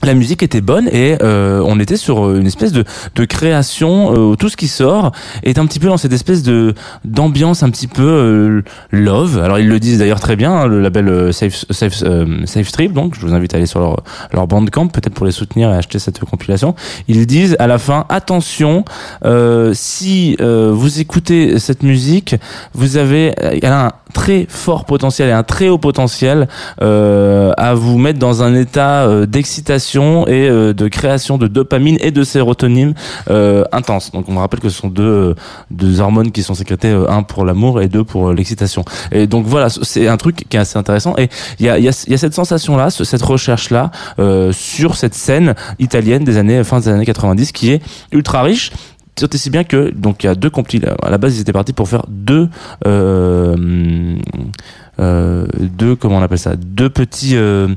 la 0.05 0.15
musique 0.15 0.45
était 0.45 0.61
bonne 0.61 0.89
et 0.93 1.17
euh, 1.23 1.61
on 1.67 1.81
était 1.81 1.97
sur 1.97 2.33
une 2.37 2.47
espèce 2.47 2.71
de, 2.71 2.85
de 3.17 3.25
création 3.25 4.33
euh, 4.33 4.37
tout 4.37 4.49
ce 4.49 4.57
qui 4.57 4.69
sort 4.69 5.11
est 5.43 5.59
un 5.59 5.67
petit 5.67 5.81
peu 5.81 5.89
dans 5.89 5.97
cette 5.97 6.13
espèce 6.13 6.45
de 6.45 6.75
d'ambiance 7.05 7.65
un 7.65 7.71
petit 7.71 7.89
peu 7.89 8.03
euh, 8.03 8.63
love. 8.93 9.41
Alors 9.43 9.59
ils 9.59 9.69
le 9.69 9.81
disent 9.81 9.99
d'ailleurs 9.99 10.21
très 10.21 10.37
bien 10.37 10.53
hein, 10.53 10.67
le 10.67 10.81
label 10.81 11.09
euh, 11.09 11.33
Safe 11.33 11.65
Safe 11.71 12.03
euh, 12.05 12.47
Safe 12.47 12.69
Strip 12.69 12.93
donc. 12.93 13.17
Je 13.17 13.21
vous 13.27 13.35
invite 13.35 13.55
à 13.55 13.57
aller 13.57 13.67
sur 13.67 13.81
leur 13.81 13.97
leur 14.33 14.47
bandcamp 14.47 14.87
peut-être 14.87 15.15
pour 15.15 15.27
les 15.27 15.33
soutenir 15.33 15.71
et 15.71 15.75
acheter 15.75 15.99
cette 15.99 16.21
compilation. 16.21 16.77
Ils 17.09 17.27
disent 17.27 17.57
à 17.59 17.67
la 17.67 17.79
fin 17.79 18.07
attention 18.09 18.85
euh, 19.25 19.73
si 19.75 20.37
euh, 20.41 20.71
vous 20.73 21.01
écoutez 21.01 21.59
cette 21.59 21.83
musique 21.83 22.37
vous 22.73 22.99
avez 22.99 23.35
elle 23.37 23.65
a 23.65 23.87
un 23.87 23.93
très 24.13 24.47
fort 24.49 24.85
potentiel 24.85 25.29
et 25.29 25.33
un 25.33 25.43
très 25.43 25.69
haut 25.69 25.79
potentiel 25.79 26.49
euh, 26.83 27.53
à 27.57 27.75
vous 27.75 27.99
mettre 27.99 28.19
dans 28.19 28.43
un 28.43 28.55
état 28.55 29.07
euh, 29.07 29.27
d'excitation 29.27 30.27
et 30.27 30.49
euh, 30.49 30.73
de 30.73 30.89
création 30.89 31.39
de 31.39 31.47
dopamine 31.47 31.99
et 32.01 32.11
de 32.11 32.25
sérotonine 32.25 32.95
euh, 33.31 33.65
intense. 33.73 34.11
Donc 34.13 34.29
on 34.29 34.33
me 34.33 34.39
rappelle 34.39 34.61
que 34.61 34.69
ce 34.69 34.79
sont 34.81 34.89
deux, 34.89 35.03
euh, 35.03 35.35
deux 35.71 36.01
hormones 36.01 36.31
qui 36.33 36.43
sont 36.43 36.55
sécrétées, 36.55 36.89
euh, 36.91 37.09
un 37.11 37.23
pour 37.23 37.45
l'amour 37.45 37.81
et 37.81 37.89
deux 37.89 38.05
pour 38.05 38.33
l'excitation. 38.33 38.85
Et 39.13 39.27
donc 39.27 39.47
voilà, 39.47 39.69
c'est 39.71 40.09
un 40.09 40.17
truc 40.17 40.47
qui 40.49 40.57
est 40.57 40.61
assez 40.61 40.79
intéressant. 40.79 41.15
Et 41.19 41.29
il 41.61 41.67
y 41.67 41.69
a, 41.69 41.79
il 41.79 41.85
y, 41.85 41.87
y 42.11 42.15
a 42.15 42.19
cette 42.19 42.35
sensation-là, 42.35 42.91
ce- 42.91 43.05
cette 43.05 43.23
recherche-là 43.23 43.91
sur 44.53 44.97
cette 44.97 45.15
scène 45.15 45.55
italienne 45.79 46.25
des 46.25 46.37
années 46.39 46.63
fin 46.65 46.81
des 46.81 46.89
années 46.89 47.05
90 47.07 47.53
qui 47.53 47.71
est 47.73 47.83
ultra 48.13 48.43
riche. 48.43 48.71
C'est 49.19 49.37
si 49.37 49.51
bien 49.51 49.65
que 49.65 49.91
donc 49.91 50.23
il 50.23 50.27
y 50.27 50.31
a 50.31 50.37
deux 50.37 50.51
compil 50.51 50.89
à 51.03 51.11
la 51.11 51.19
base 51.19 51.37
ils 51.37 51.41
étaient 51.41 51.53
partis 51.53 51.73
pour 51.73 51.89
faire 51.89 52.05
deux 52.09 52.49
euh, 52.87 54.17
euh, 55.01 55.47
deux, 55.59 55.95
comment 55.95 56.19
on 56.19 56.23
appelle 56.23 56.39
ça, 56.39 56.57
deux 56.57 56.91
petits, 56.91 57.37
euh, 57.37 57.69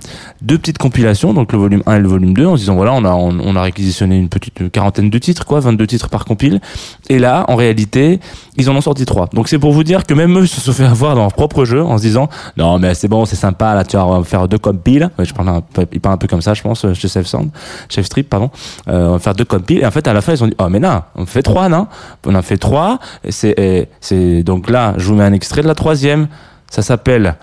deux 0.41 0.57
petites 0.57 0.77
compilations, 0.77 1.33
donc 1.33 1.53
le 1.53 1.59
volume 1.59 1.83
1 1.85 1.97
et 1.97 1.99
le 1.99 2.07
volume 2.07 2.33
2, 2.33 2.45
en 2.45 2.55
se 2.55 2.61
disant 2.61 2.75
voilà, 2.75 2.93
on 2.93 3.05
a, 3.05 3.13
on, 3.13 3.55
a 3.55 3.61
réquisitionné 3.61 4.17
une 4.17 4.29
petite 4.29 4.71
quarantaine 4.71 5.09
de 5.09 5.17
titres, 5.17 5.45
quoi, 5.45 5.59
22 5.59 5.85
titres 5.87 6.09
par 6.09 6.25
compile. 6.25 6.61
Et 7.09 7.19
là, 7.19 7.45
en 7.47 7.55
réalité, 7.55 8.19
ils 8.57 8.69
en 8.69 8.75
ont 8.75 8.81
sorti 8.81 9.05
trois. 9.05 9.27
Donc 9.33 9.49
c'est 9.49 9.59
pour 9.59 9.71
vous 9.71 9.83
dire 9.83 10.05
que 10.05 10.13
même 10.13 10.37
eux 10.37 10.45
se 10.45 10.59
sont 10.61 10.73
fait 10.73 10.85
avoir 10.85 11.15
dans 11.15 11.21
leur 11.21 11.33
propre 11.33 11.65
jeu 11.65 11.83
en 11.83 11.97
se 11.97 12.03
disant 12.03 12.27
non 12.57 12.79
mais 12.79 12.93
c'est 12.93 13.07
bon, 13.07 13.25
c'est 13.25 13.35
sympa, 13.35 13.75
là 13.75 13.83
tu 13.83 13.97
vas 13.97 14.23
faire 14.23 14.47
deux 14.47 14.57
compiles. 14.57 15.09
Je 15.19 15.33
parle 15.33 15.49
un 15.49 15.61
peu, 15.61 15.85
il 15.91 16.01
parle 16.01 16.15
un 16.15 16.17
peu 16.17 16.27
comme 16.27 16.41
ça, 16.41 16.53
je 16.53 16.61
pense, 16.61 16.85
chez 16.93 17.07
Chef 17.07 17.27
Sound, 17.27 17.49
Chef 17.89 18.05
Strip, 18.05 18.29
pardon. 18.29 18.49
Euh, 18.87 19.09
on 19.09 19.11
va 19.13 19.19
faire 19.19 19.35
deux 19.35 19.45
compiles. 19.45 19.79
Et 19.81 19.85
en 19.85 19.91
fait, 19.91 20.07
à 20.07 20.13
la 20.13 20.21
fin, 20.21 20.33
ils 20.33 20.43
ont 20.43 20.47
dit 20.47 20.55
oh 20.59 20.69
mais 20.69 20.79
non, 20.79 21.01
on 21.15 21.25
fait 21.25 21.43
trois, 21.43 21.69
non? 21.69 21.87
On 22.25 22.35
en 22.35 22.41
fait 22.41 22.57
trois. 22.57 22.99
C'est, 23.29 23.87
c'est 23.99 24.43
donc 24.43 24.69
là, 24.69 24.95
je 24.97 25.05
vous 25.07 25.15
mets 25.15 25.23
un 25.23 25.33
extrait 25.33 25.61
de 25.61 25.67
la 25.67 25.75
troisième. 25.75 26.27
Ça 26.71 26.81
s'appelle 26.81 27.35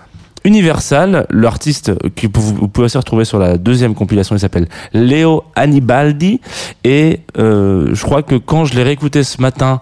Universal, 0.43 1.27
l'artiste 1.29 1.93
que 2.15 2.27
vous 2.33 2.67
pouvez 2.67 2.85
aussi 2.85 2.97
retrouver 2.97 3.25
sur 3.25 3.37
la 3.37 3.57
deuxième 3.57 3.93
compilation, 3.93 4.35
il 4.35 4.39
s'appelle 4.39 4.67
Léo 4.91 5.43
Annibaldi. 5.55 6.41
Et 6.83 7.19
euh, 7.37 7.89
je 7.93 8.03
crois 8.03 8.23
que 8.23 8.35
quand 8.35 8.65
je 8.65 8.73
l'ai 8.73 8.81
réécouté 8.81 9.23
ce 9.23 9.39
matin, 9.39 9.81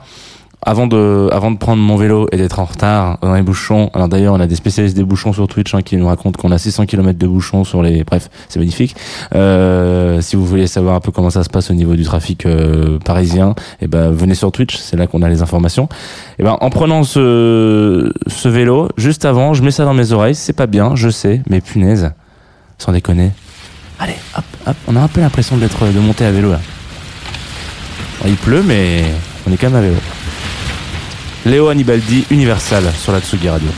avant 0.67 0.85
de, 0.85 1.29
prendre 1.59 1.81
mon 1.81 1.95
vélo 1.95 2.27
et 2.33 2.37
d'être 2.37 2.59
en 2.59 2.65
retard 2.65 3.19
dans 3.21 3.33
les 3.33 3.41
bouchons, 3.41 3.89
alors 3.93 4.09
d'ailleurs 4.09 4.33
on 4.33 4.39
a 4.41 4.47
des 4.47 4.55
spécialistes 4.55 4.97
des 4.97 5.05
bouchons 5.05 5.31
sur 5.31 5.47
Twitch 5.47 5.73
hein, 5.73 5.81
qui 5.81 5.95
nous 5.95 6.07
racontent 6.07 6.37
qu'on 6.37 6.51
a 6.51 6.57
600 6.57 6.85
km 6.87 7.17
de 7.17 7.27
bouchons 7.27 7.63
sur 7.63 7.81
les... 7.81 8.03
Bref, 8.03 8.29
c'est 8.49 8.59
magnifique. 8.59 8.93
Euh, 9.33 10.19
si 10.19 10.35
vous 10.35 10.45
voulez 10.45 10.67
savoir 10.67 10.95
un 10.95 10.99
peu 10.99 11.13
comment 11.13 11.29
ça 11.29 11.45
se 11.45 11.49
passe 11.49 11.71
au 11.71 11.73
niveau 11.73 11.95
du 11.95 12.03
trafic 12.03 12.45
euh, 12.45 12.99
parisien, 12.99 13.55
et 13.81 13.87
ben 13.87 14.11
venez 14.11 14.35
sur 14.35 14.51
Twitch, 14.51 14.75
c'est 14.75 14.97
là 14.97 15.07
qu'on 15.07 15.21
a 15.21 15.29
les 15.29 15.41
informations. 15.41 15.87
Et 16.37 16.43
ben 16.43 16.57
en 16.59 16.69
prenant 16.69 17.03
ce, 17.03 18.11
vélo, 18.43 18.89
juste 18.97 19.23
avant, 19.23 19.53
je 19.53 19.63
mets 19.63 19.71
ça 19.71 19.85
dans 19.85 19.93
mes 19.93 20.11
oreilles, 20.11 20.35
c'est 20.35 20.51
pas 20.51 20.67
bien, 20.67 20.95
je 20.95 21.07
sais, 21.07 21.41
mais 21.49 21.61
punaise, 21.61 22.11
sans 22.77 22.91
déconner. 22.91 23.31
Allez, 23.99 24.15
hop, 24.37 24.43
hop, 24.67 24.75
on 24.89 24.97
a 24.97 24.99
un 24.99 25.07
peu 25.07 25.21
l'impression 25.21 25.55
d'être 25.55 25.85
de 25.85 25.99
monter 25.99 26.25
à 26.25 26.31
vélo 26.31 26.51
là. 26.51 26.59
Il 28.25 28.35
pleut, 28.35 28.63
mais 28.63 29.05
on 29.47 29.53
est 29.53 29.57
quand 29.57 29.67
même 29.67 29.77
à 29.77 29.81
vélo. 29.81 29.95
Léo 31.45 31.67
Annibaldi, 31.69 32.25
Universal 32.31 32.91
sur 32.97 33.11
la 33.11 33.19
Tsugi 33.21 33.49
Radio. 33.49 33.69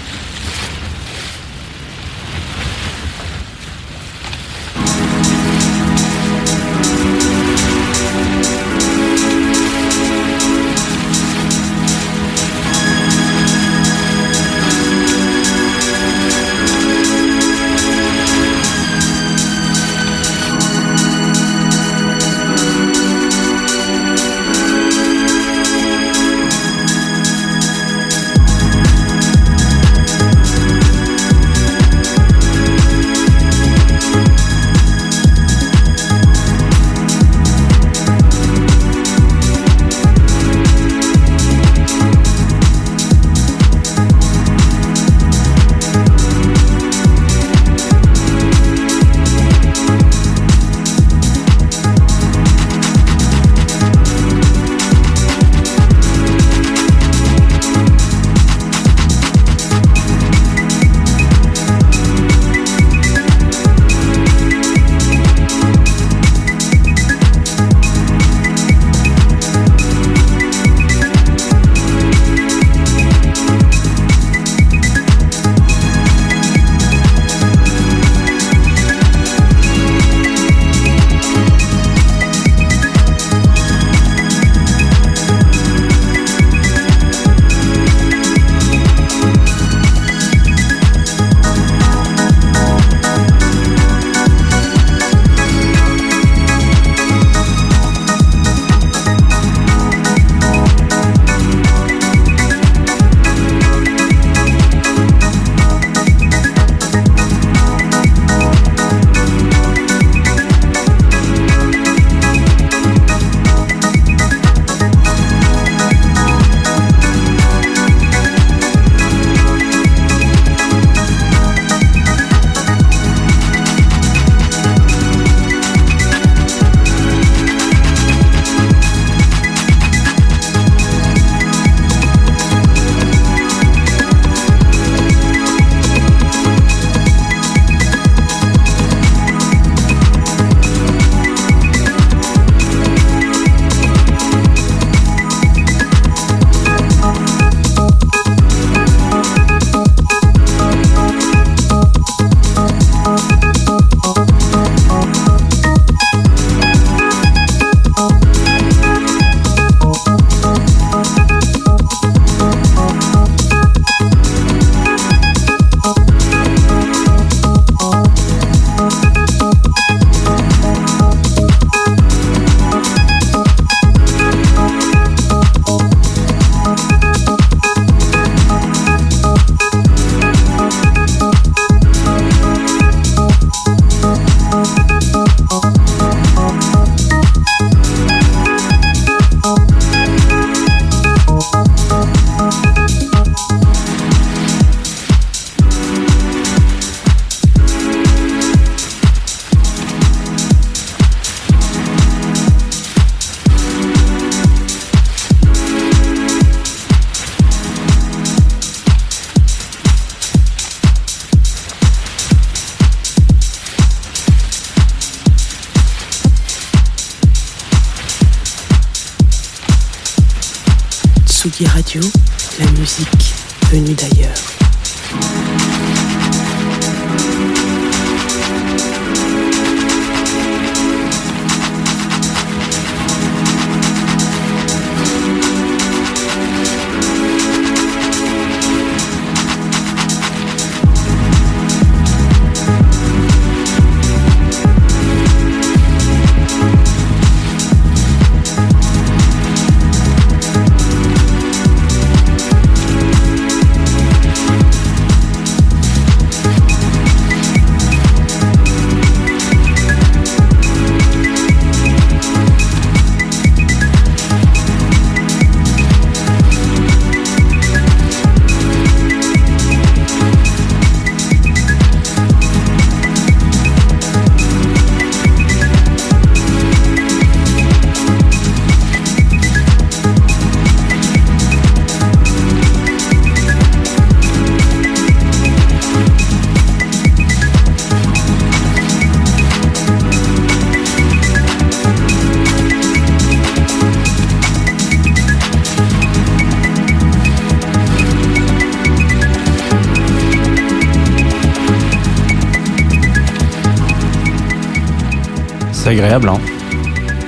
Hein. 306.12 306.40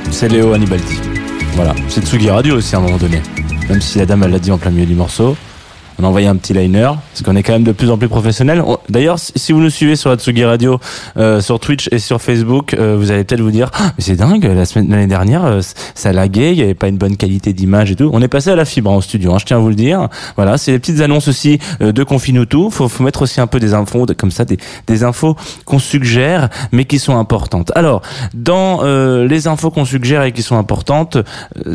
C'est 0.10 0.28
Léo 0.28 0.54
Annibaldi. 0.54 1.00
Voilà. 1.54 1.76
C'est 1.88 2.04
Tsugi 2.04 2.32
Radio 2.32 2.56
aussi 2.56 2.76
à 2.76 2.80
un 2.80 2.82
moment 2.82 2.98
donné. 2.98 3.22
Même 3.70 3.80
si 3.80 4.00
la 4.00 4.08
dame, 4.08 4.24
elle 4.24 4.32
l'a 4.32 4.40
dit 4.40 4.52
en 4.52 4.58
plein 4.58 4.72
milieu 4.72 4.88
du 4.88 4.96
morceau. 4.96 5.38
On 6.02 6.06
a 6.06 6.08
envoyé 6.08 6.26
un 6.28 6.36
petit 6.36 6.54
liner, 6.54 6.90
parce 7.14 7.22
qu'on 7.24 7.36
est 7.36 7.44
quand 7.44 7.54
même 7.54 7.64
de 7.64 7.74
plus 7.74 7.92
en 7.92 7.98
plus 7.98 8.08
professionnel. 8.08 8.64
On- 8.66 8.80
D'ailleurs, 8.90 9.20
si 9.20 9.52
vous 9.52 9.60
nous 9.62 9.70
suivez 9.70 9.96
sur 9.96 10.10
la 10.10 10.16
Tsugi 10.16 10.44
Radio, 10.44 10.80
euh, 11.18 11.42
sur 11.42 11.60
Twitch 11.60 11.90
et 11.92 12.00
sur 12.00 12.20
Facebook, 12.20 12.74
euh, 12.74 12.96
vous 12.98 13.12
allez 13.12 13.24
peut-être 13.24 13.42
vous 13.42 13.52
dire, 13.52 13.70
Ah, 13.74 13.92
mais 13.96 14.04
c'est 14.04 14.16
dingue, 14.16 14.44
la 14.44 14.66
semaine 14.66 14.90
l'année 14.90 15.06
dernière, 15.06 15.46
euh, 15.46 15.62
ça 15.94 16.12
laguait, 16.12 16.54
il 16.54 16.58
n'y 16.58 16.64
avait 16.64 16.74
pas 16.74 16.88
une 16.88 16.98
bonne 16.98 17.18
qualité 17.18 17.54
d'image 17.54 17.92
et 17.92 17.96
tout. 17.96 18.10
On 18.14 18.22
est 18.24 18.28
passé 18.28 18.50
à 18.50 18.56
la 18.56 18.66
fibre 18.66 18.92
hein, 18.92 18.96
au 18.96 19.02
studio, 19.02 19.32
hein, 19.32 19.38
je 19.40 19.46
tiens 19.46 19.58
à 19.58 19.60
vous 19.60 19.70
le 19.70 19.76
dire. 19.76 20.08
Voilà, 20.38 20.58
c'est 20.58 20.72
les 20.72 20.80
petites 20.80 21.02
annonces 21.02 21.28
aussi 21.28 21.60
euh, 21.84 21.92
de 21.92 22.04
Confinutu. 22.04 22.72
Faut, 22.72 22.90
faut 22.90 23.04
mettre 23.04 23.22
aussi 23.22 23.40
un 23.40 23.48
peu 23.48 23.60
des 23.60 23.76
infos, 23.76 24.08
comme 24.18 24.32
ça, 24.32 24.44
des, 24.44 24.58
des 24.88 25.04
infos 25.04 25.36
qu'on 25.66 25.80
suggère, 25.80 26.50
mais 26.72 26.86
qui 26.86 26.98
sont 26.98 27.16
importantes. 27.18 27.72
Alors, 27.76 28.02
dans 28.34 28.80
euh, 28.84 29.28
les 29.28 29.48
infos 29.48 29.70
qu'on 29.70 29.86
suggère 29.86 30.24
et 30.24 30.32
qui 30.32 30.42
sont 30.42 30.58
importantes, 30.58 31.18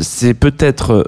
c'est 0.01 0.33
peut-être 0.33 1.07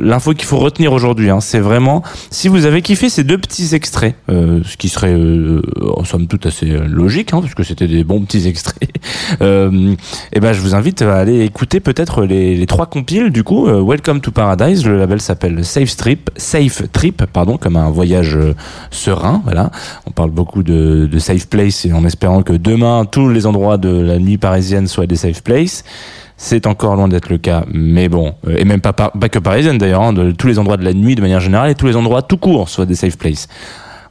l'info 0.00 0.32
qu'il 0.32 0.46
faut 0.46 0.58
retenir 0.58 0.94
aujourd'hui. 0.94 1.28
Hein. 1.28 1.40
C'est 1.40 1.60
vraiment, 1.60 2.02
si 2.38 2.46
vous 2.46 2.66
avez 2.66 2.82
kiffé 2.82 3.08
ces 3.08 3.24
deux 3.24 3.36
petits 3.36 3.74
extraits, 3.74 4.14
euh, 4.30 4.60
ce 4.64 4.76
qui 4.76 4.88
serait 4.88 5.12
euh, 5.12 5.60
en 5.96 6.04
somme 6.04 6.28
toute 6.28 6.46
assez 6.46 6.70
euh, 6.70 6.86
logique, 6.86 7.32
hein, 7.32 7.40
parce 7.40 7.66
c'était 7.66 7.88
des 7.88 8.04
bons 8.04 8.20
petits 8.20 8.46
extraits, 8.46 8.88
euh, 9.40 9.96
et 10.32 10.38
ben 10.38 10.52
je 10.52 10.60
vous 10.60 10.76
invite 10.76 11.02
à 11.02 11.16
aller 11.16 11.40
écouter 11.40 11.80
peut-être 11.80 12.24
les, 12.24 12.64
trois 12.66 12.86
compiles 12.86 13.30
du 13.30 13.42
coup. 13.42 13.66
Euh, 13.66 13.82
Welcome 13.82 14.20
to 14.20 14.30
Paradise, 14.30 14.86
le 14.86 14.96
label 14.96 15.20
s'appelle 15.20 15.64
Safe 15.64 15.96
Trip, 15.96 16.30
Safe 16.36 16.84
Trip, 16.92 17.24
pardon, 17.24 17.56
comme 17.56 17.74
un 17.74 17.90
voyage 17.90 18.36
euh, 18.36 18.54
serein. 18.92 19.42
Voilà, 19.42 19.72
on 20.06 20.12
parle 20.12 20.30
beaucoup 20.30 20.62
de, 20.62 21.08
de 21.10 21.18
safe 21.18 21.48
place 21.48 21.86
et 21.86 21.92
en 21.92 22.04
espérant 22.04 22.44
que 22.44 22.52
demain 22.52 23.04
tous 23.04 23.28
les 23.30 23.46
endroits 23.46 23.78
de 23.78 23.88
la 23.88 24.20
nuit 24.20 24.38
parisienne 24.38 24.86
soient 24.86 25.08
des 25.08 25.16
safe 25.16 25.42
places. 25.42 25.82
C'est 26.40 26.68
encore 26.68 26.94
loin 26.94 27.08
d'être 27.08 27.30
le 27.30 27.38
cas, 27.38 27.64
mais 27.72 28.08
bon, 28.08 28.32
euh, 28.46 28.54
et 28.56 28.64
même 28.64 28.80
pas, 28.80 28.92
par- 28.92 29.10
pas 29.10 29.28
que 29.28 29.40
parisienne 29.40 29.76
d'ailleurs, 29.76 30.02
hein, 30.02 30.12
de 30.12 30.30
tous 30.30 30.46
les 30.46 30.60
endroits 30.60 30.76
de 30.76 30.84
la 30.84 30.94
nuit 30.94 31.16
de 31.16 31.20
manière 31.20 31.40
générale 31.40 31.70
et 31.72 31.74
tous 31.74 31.86
les 31.88 31.96
endroits 31.96 32.22
tout 32.22 32.36
court 32.36 32.68
soient 32.68 32.86
des 32.86 32.94
safe 32.94 33.18
places. 33.18 33.48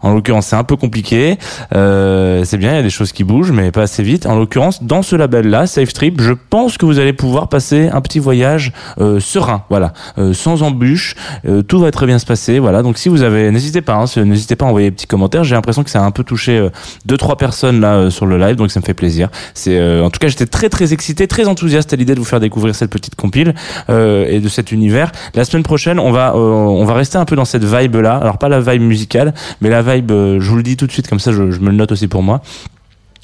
En 0.01 0.13
l'occurrence, 0.13 0.47
c'est 0.47 0.55
un 0.55 0.63
peu 0.63 0.75
compliqué. 0.75 1.38
Euh, 1.75 2.43
c'est 2.45 2.57
bien, 2.57 2.73
il 2.73 2.75
y 2.75 2.79
a 2.79 2.83
des 2.83 2.89
choses 2.89 3.12
qui 3.12 3.23
bougent, 3.23 3.51
mais 3.51 3.71
pas 3.71 3.83
assez 3.83 4.03
vite. 4.03 4.25
En 4.25 4.36
l'occurrence, 4.38 4.83
dans 4.83 5.01
ce 5.01 5.15
label-là, 5.15 5.67
Safe 5.67 5.91
Trip, 5.93 6.21
je 6.21 6.33
pense 6.33 6.77
que 6.77 6.86
vous 6.86 6.99
allez 6.99 7.13
pouvoir 7.13 7.49
passer 7.49 7.89
un 7.91 8.01
petit 8.01 8.19
voyage 8.19 8.71
euh, 8.99 9.19
serein, 9.19 9.63
voilà, 9.69 9.93
euh, 10.17 10.33
sans 10.33 10.63
embûches. 10.63 11.15
Euh, 11.47 11.62
tout 11.62 11.79
va 11.79 11.91
très 11.91 12.05
bien 12.05 12.19
se 12.19 12.25
passer, 12.25 12.60
voilà. 12.60 12.81
Donc, 12.83 12.97
si 12.97 13.10
vous 13.10 13.21
avez, 13.23 13.51
n'hésitez 13.51 13.81
pas, 13.81 13.95
hein, 13.95 14.07
si- 14.07 14.19
n'hésitez 14.19 14.55
pas 14.55 14.65
à 14.65 14.69
envoyer 14.69 14.89
des 14.89 14.95
petits 14.95 15.07
commentaires. 15.07 15.43
J'ai 15.43 15.55
l'impression 15.55 15.83
que 15.83 15.89
ça 15.89 16.01
a 16.01 16.05
un 16.05 16.12
peu 16.12 16.23
touché 16.23 16.57
euh, 16.57 16.69
deux 17.05 17.17
trois 17.17 17.38
personnes 17.38 17.81
là 17.81 17.95
euh, 17.95 18.10
sur 18.10 18.25
le 18.25 18.38
live, 18.38 18.55
donc 18.55 18.71
ça 18.71 18.79
me 18.79 18.86
fait 18.86 18.93
plaisir. 18.93 19.29
C'est, 19.53 19.77
en 20.01 20.10
tout 20.10 20.19
cas, 20.19 20.27
j'étais 20.27 20.45
très 20.45 20.69
très 20.69 20.93
excité, 20.93 21.27
très 21.27 21.47
enthousiaste 21.47 21.93
à 21.93 21.95
l'idée 21.95 22.13
de 22.13 22.19
vous 22.19 22.25
faire 22.25 22.39
découvrir 22.39 22.75
cette 22.75 22.91
petite 22.91 23.15
compile 23.15 23.53
et 23.89 24.39
de 24.39 24.49
cet 24.49 24.71
univers. 24.71 25.12
La 25.36 25.45
semaine 25.45 25.63
prochaine, 25.63 25.99
on 25.99 26.12
va 26.12 26.36
on 26.36 26.86
va 26.86 26.93
rester 26.93 27.17
un 27.17 27.25
peu 27.25 27.36
dans 27.36 27.45
cette 27.45 27.63
vibe 27.63 27.95
là. 27.97 28.15
Alors 28.17 28.38
pas 28.38 28.49
la 28.49 28.60
vibe 28.60 28.81
musicale, 28.81 29.33
mais 29.62 29.69
la 29.69 29.81
vibe, 29.88 30.12
euh, 30.12 30.39
je 30.39 30.50
vous 30.50 30.58
le 30.58 30.63
dis 30.63 30.78
tout 30.78 30.88
de 30.88 30.91
suite 30.91 31.08
comme 31.08 31.19
ça, 31.19 31.32
je, 31.32 31.52
je 31.52 31.60
me 31.60 31.69
le 31.69 31.76
note 31.76 31.91
aussi 31.91 32.08
pour 32.08 32.23
moi. 32.23 32.41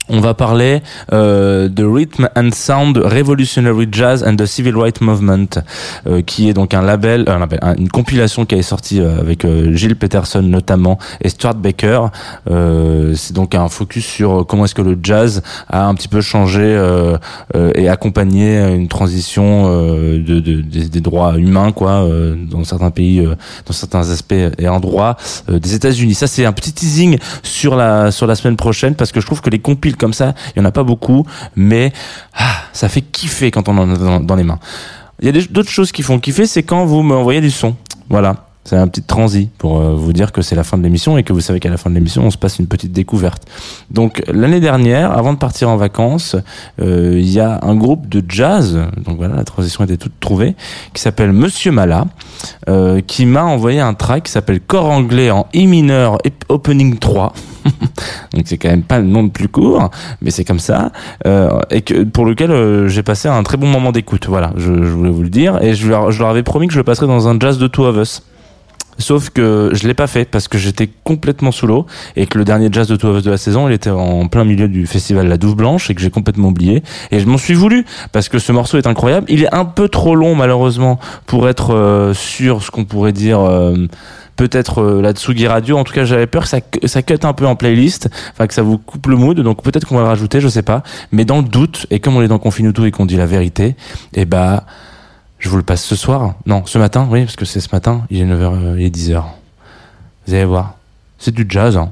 On 0.10 0.20
va 0.20 0.34
parler 0.34 0.82
euh, 1.14 1.70
de 1.70 1.86
Rhythm 1.86 2.28
and 2.36 2.50
Sound 2.52 2.98
Revolutionary 2.98 3.88
Jazz 3.90 4.22
and 4.28 4.36
the 4.36 4.46
Civil 4.46 4.76
Rights 4.76 5.00
Movement, 5.00 5.48
euh, 6.08 6.22
qui 6.22 6.50
est 6.50 6.54
donc 6.54 6.74
un 6.74 6.82
label, 6.82 7.24
un 7.28 7.40
label, 7.40 7.60
un- 7.62 7.76
une 7.76 7.88
compilation 7.88 8.46
qui 8.46 8.56
est 8.56 8.62
sortie 8.64 9.00
euh, 9.00 9.20
avec 9.22 9.46
euh, 9.46 9.74
Gilles 9.74 9.96
Peterson 9.96 10.42
notamment 10.42 11.00
et 11.22 11.30
Stuart 11.30 11.56
Baker. 11.56 12.08
Euh, 12.52 13.14
c'est 13.16 13.34
donc 13.34 13.56
un 13.56 13.70
focus 13.70 14.06
sur 14.06 14.42
euh, 14.42 14.44
comment 14.44 14.66
est-ce 14.66 14.76
que 14.76 14.82
le 14.82 14.98
jazz 15.02 15.42
a 15.70 15.86
un 15.88 15.96
petit 15.96 16.10
peu 16.10 16.20
changé 16.20 16.64
et 17.76 17.88
accompagné 17.88 18.60
une 18.76 18.88
transition 18.90 19.72
de, 19.74 20.18
de- 20.40 20.62
des, 20.62 20.90
des 20.90 21.02
droits 21.02 21.38
humains, 21.38 21.72
quoi, 21.72 22.06
dans 22.52 22.64
certains 22.66 22.92
pays, 22.92 23.26
dans 23.66 23.74
certains 23.74 24.10
aspects 24.12 24.34
et 24.58 24.68
endroits 24.68 25.16
des 25.50 25.76
États-Unis. 25.76 26.14
Ça, 26.14 26.28
c'est 26.28 26.46
un 26.46 26.52
petit 26.52 26.74
teasing 26.74 27.18
sur 27.42 27.76
la 27.76 28.12
sur 28.12 28.28
la 28.28 28.36
semaine 28.36 28.58
prochaine 28.58 28.96
parce 28.96 29.12
que 29.12 29.22
je 29.22 29.26
trouve 29.26 29.42
que 29.42 29.50
les 29.50 29.60
comme 29.98 30.14
ça, 30.14 30.34
il 30.56 30.60
y 30.60 30.62
en 30.62 30.66
a 30.66 30.72
pas 30.72 30.84
beaucoup, 30.84 31.26
mais 31.56 31.92
ah, 32.36 32.56
ça 32.74 32.90
fait 32.90 33.02
kiffer 33.02 33.52
quand 33.52 33.68
on 33.70 33.78
en 33.78 33.94
a 33.94 33.98
dans, 33.98 34.20
dans 34.20 34.36
les 34.36 34.44
mains. 34.44 34.60
Il 35.22 35.34
y 35.34 35.40
a 35.40 35.42
d'autres 35.50 35.70
choses 35.70 35.92
qui 35.92 36.04
font 36.04 36.20
kiffer, 36.20 36.46
c'est 36.46 36.64
quand 36.64 36.86
vous 36.86 37.02
m'envoyez 37.02 37.42
du 37.42 37.52
son. 37.52 37.76
Voilà. 38.10 38.53
C'est 38.66 38.78
un 38.78 38.88
petit 38.88 39.02
transi 39.02 39.50
pour 39.58 39.80
euh, 39.80 39.94
vous 39.94 40.14
dire 40.14 40.32
que 40.32 40.42
c'est 40.42 40.56
la 40.56 40.64
fin 40.64 40.78
de 40.78 40.84
l'émission 40.84 41.18
et 41.18 41.24
que 41.24 41.34
vous 41.34 41.42
savez 41.42 41.60
qu'à 41.60 41.70
la 41.70 41.78
fin 41.78 41.90
de 41.90 41.96
l'émission, 41.96 42.26
on 42.26 42.32
se 42.32 42.38
passe 42.38 42.60
une 42.60 42.68
petite 42.68 42.94
découverte. 42.94 43.44
Donc 43.92 44.24
l'année 44.32 44.62
dernière, 44.62 45.12
avant 45.12 45.34
de 45.34 45.38
partir 45.38 45.70
en 45.70 45.76
vacances, 45.76 46.36
euh, 46.82 47.18
il 47.20 47.30
y 47.30 47.40
a 47.40 47.60
un 47.62 47.76
groupe 47.76 48.08
de 48.08 48.24
jazz, 48.28 48.80
donc 49.06 49.18
voilà, 49.18 49.36
la 49.36 49.44
transition 49.44 49.84
était 49.84 49.98
toute 49.98 50.20
trouvée, 50.20 50.56
qui 50.94 51.02
s'appelle 51.02 51.34
Monsieur 51.34 51.72
Mala, 51.72 52.06
euh, 52.70 53.02
qui 53.02 53.26
m'a 53.26 53.44
envoyé 53.44 53.80
un 53.80 53.94
track 53.94 54.24
qui 54.24 54.32
s'appelle 54.32 54.62
Corps 54.62 54.90
anglais 54.90 55.30
en 55.30 55.48
I 55.54 55.68
mineur 55.68 56.18
opening 56.50 56.98
3. 56.98 57.34
donc 58.34 58.44
c'est 58.46 58.58
quand 58.58 58.70
même 58.70 58.84
pas 58.84 59.00
le 59.00 59.06
nom 59.06 59.24
le 59.24 59.30
plus 59.30 59.48
court, 59.48 59.90
mais 60.22 60.32
c'est 60.32 60.46
comme 60.46 60.60
ça, 60.60 60.92
euh, 61.26 61.60
et 61.70 61.82
que 61.82 62.04
pour 62.04 62.26
lequel 62.26 62.52
euh, 62.52 62.88
j'ai 62.88 63.04
passé 63.04 63.28
un 63.28 63.44
très 63.44 63.58
bon 63.58 63.68
moment 63.68 63.92
d'écoute. 63.92 64.28
Voilà, 64.28 64.52
je, 64.58 64.84
je 64.84 64.90
voulais 64.90 65.10
vous 65.10 65.24
le 65.24 65.30
dire, 65.30 65.62
et 65.62 65.74
je 65.74 65.88
leur, 65.90 66.12
je 66.12 66.20
leur 66.20 66.30
avais 66.30 66.44
promis 66.44 66.68
que 66.68 66.74
je 66.74 66.80
le 66.80 66.84
passerais 66.84 67.08
dans 67.08 67.28
un 67.28 67.40
jazz 67.40 67.58
de 67.58 67.68
Two 67.68 67.86
of 67.86 67.98
Us. 67.98 68.24
Sauf 68.98 69.30
que 69.30 69.72
je 69.74 69.88
l'ai 69.88 69.94
pas 69.94 70.08
fait 70.08 70.26
parce 70.26 70.48
que 70.48 70.58
j'étais 70.58 70.90
complètement 71.04 71.52
sous 71.52 71.68
l'eau 71.68 71.86
et 72.16 72.26
que 72.26 72.38
le 72.38 72.46
dernier 72.46 72.70
jazz 72.72 72.88
de 72.88 72.96
Two 72.96 73.22
de 73.22 73.30
la 73.30 73.38
saison, 73.38 73.68
il 73.68 73.74
était 73.74 73.90
en 73.90 74.28
plein 74.28 74.44
milieu 74.44 74.68
du 74.68 74.88
festival 74.88 75.28
La 75.28 75.38
Douve 75.38 75.56
Blanche 75.56 75.90
et 75.90 75.96
que 75.96 76.02
j'ai 76.02 76.10
complètement 76.10 76.50
oublié. 76.50 76.84
Et 77.12 77.20
je 77.20 77.26
m'en 77.26 77.38
suis 77.38 77.54
voulu 77.54 77.86
parce 78.12 78.30
que 78.30 78.40
ce 78.40 78.52
morceau 78.52 78.78
est 78.78 78.88
incroyable. 78.88 79.26
Il 79.30 79.44
est 79.44 79.54
un 79.54 79.66
peu 79.66 79.90
trop 79.90 80.16
long 80.16 80.36
malheureusement 80.36 81.00
pour 81.26 81.50
être 81.50 81.74
euh, 81.74 82.14
sur 82.14 82.64
ce 82.64 82.72
qu'on 82.72 82.86
pourrait 82.86 83.12
dire 83.12 83.40
euh, 83.40 83.88
peut-être 84.36 84.82
euh, 84.82 85.02
la 85.02 85.12
Tsugi 85.14 85.48
Radio. 85.48 85.78
En 85.78 85.84
tout 85.84 85.94
cas, 85.94 86.06
j'avais 86.06 86.28
peur 86.28 86.44
que 86.44 86.50
ça, 86.50 86.60
ça 86.86 87.02
cut 87.02 87.20
un 87.24 87.34
peu 87.34 87.46
en 87.46 87.56
playlist, 87.56 88.10
enfin 88.32 88.48
que 88.48 88.54
ça 88.54 88.62
vous 88.62 88.78
coupe 88.78 89.08
le 89.08 89.16
mood. 89.16 89.40
Donc 89.40 89.64
peut-être 89.64 89.88
qu'on 89.88 89.96
va 89.96 90.02
le 90.02 90.08
rajouter, 90.08 90.42
je 90.42 90.48
sais 90.48 90.64
pas. 90.64 90.84
Mais 91.12 91.26
dans 91.26 91.38
le 91.38 91.44
doute 91.44 91.88
et 91.90 92.00
comme 92.00 92.16
on 92.16 92.22
est 92.22 92.28
dans 92.28 92.40
Confinuto 92.40 92.86
et 92.86 92.92
qu'on 92.92 93.06
dit 93.06 93.18
la 93.18 93.26
vérité, 93.26 93.76
et 94.14 94.26
bah 94.26 94.66
je 95.44 95.50
vous 95.50 95.58
le 95.58 95.64
passe 95.64 95.84
ce 95.84 95.98
soir. 95.98 96.36
Non, 96.46 96.66
ce 96.66 96.78
matin, 96.78 97.06
oui, 97.12 97.26
parce 97.26 97.36
que 97.36 97.44
c'est 97.44 97.60
ce 97.60 97.68
matin. 97.74 98.04
Il 98.10 98.22
est 98.22 98.26
9h, 98.26 98.64
euh, 98.64 98.76
il 98.80 98.86
est 98.86 98.96
10h. 98.96 99.22
Vous 100.26 100.34
allez 100.34 100.46
voir. 100.46 100.76
C'est 101.18 101.34
du 101.34 101.46
jazz, 101.48 101.76
hein. 101.76 101.92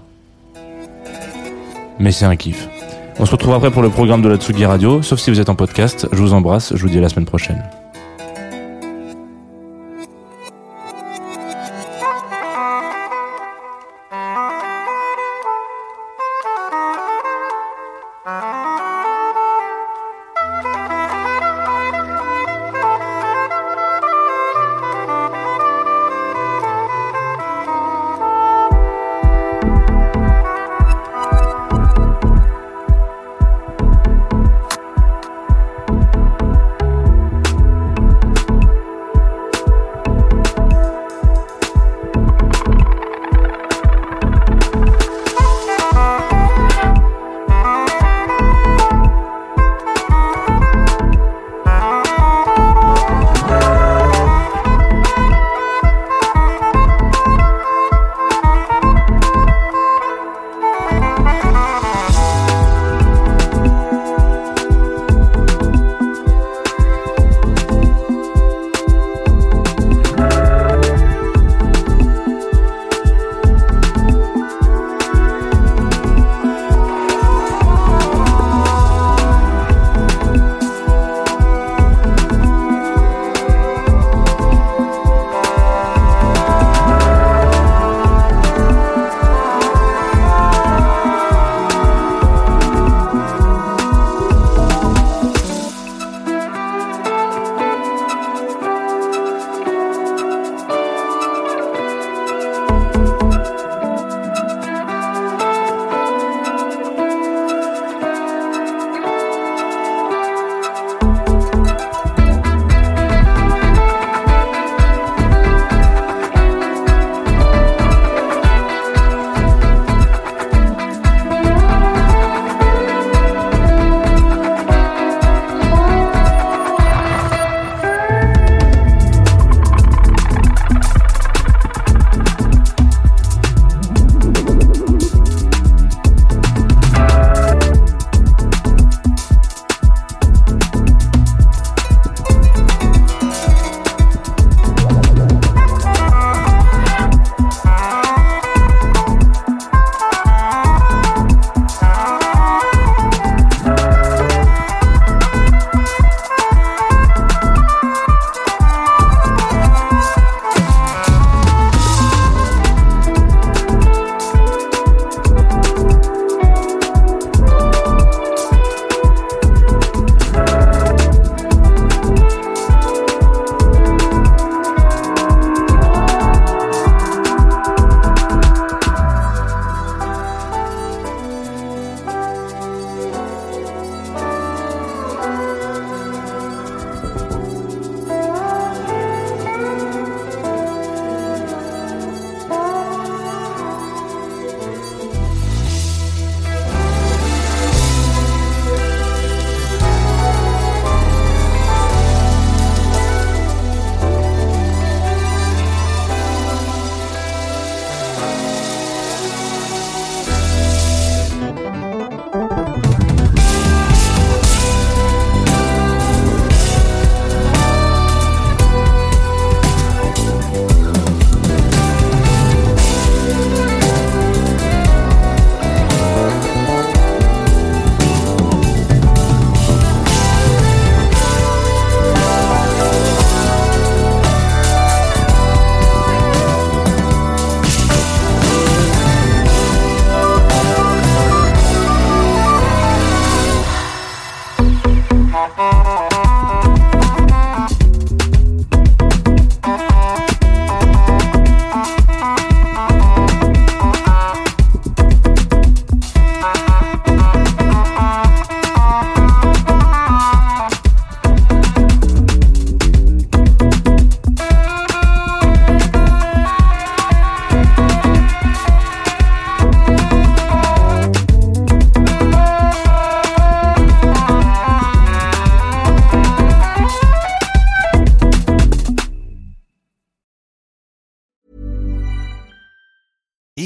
Mais 1.99 2.13
c'est 2.13 2.23
un 2.23 2.37
kiff. 2.37 2.69
On 3.19 3.25
se 3.25 3.31
retrouve 3.31 3.53
après 3.53 3.69
pour 3.69 3.81
le 3.81 3.89
programme 3.89 4.21
de 4.21 4.29
la 4.29 4.37
Tsugi 4.37 4.65
Radio, 4.65 5.01
sauf 5.01 5.19
si 5.19 5.29
vous 5.31 5.41
êtes 5.41 5.49
en 5.49 5.55
podcast. 5.55 6.07
Je 6.13 6.17
vous 6.17 6.33
embrasse, 6.33 6.73
je 6.75 6.81
vous 6.81 6.89
dis 6.89 6.97
à 6.97 7.01
la 7.01 7.09
semaine 7.09 7.25
prochaine. 7.25 7.61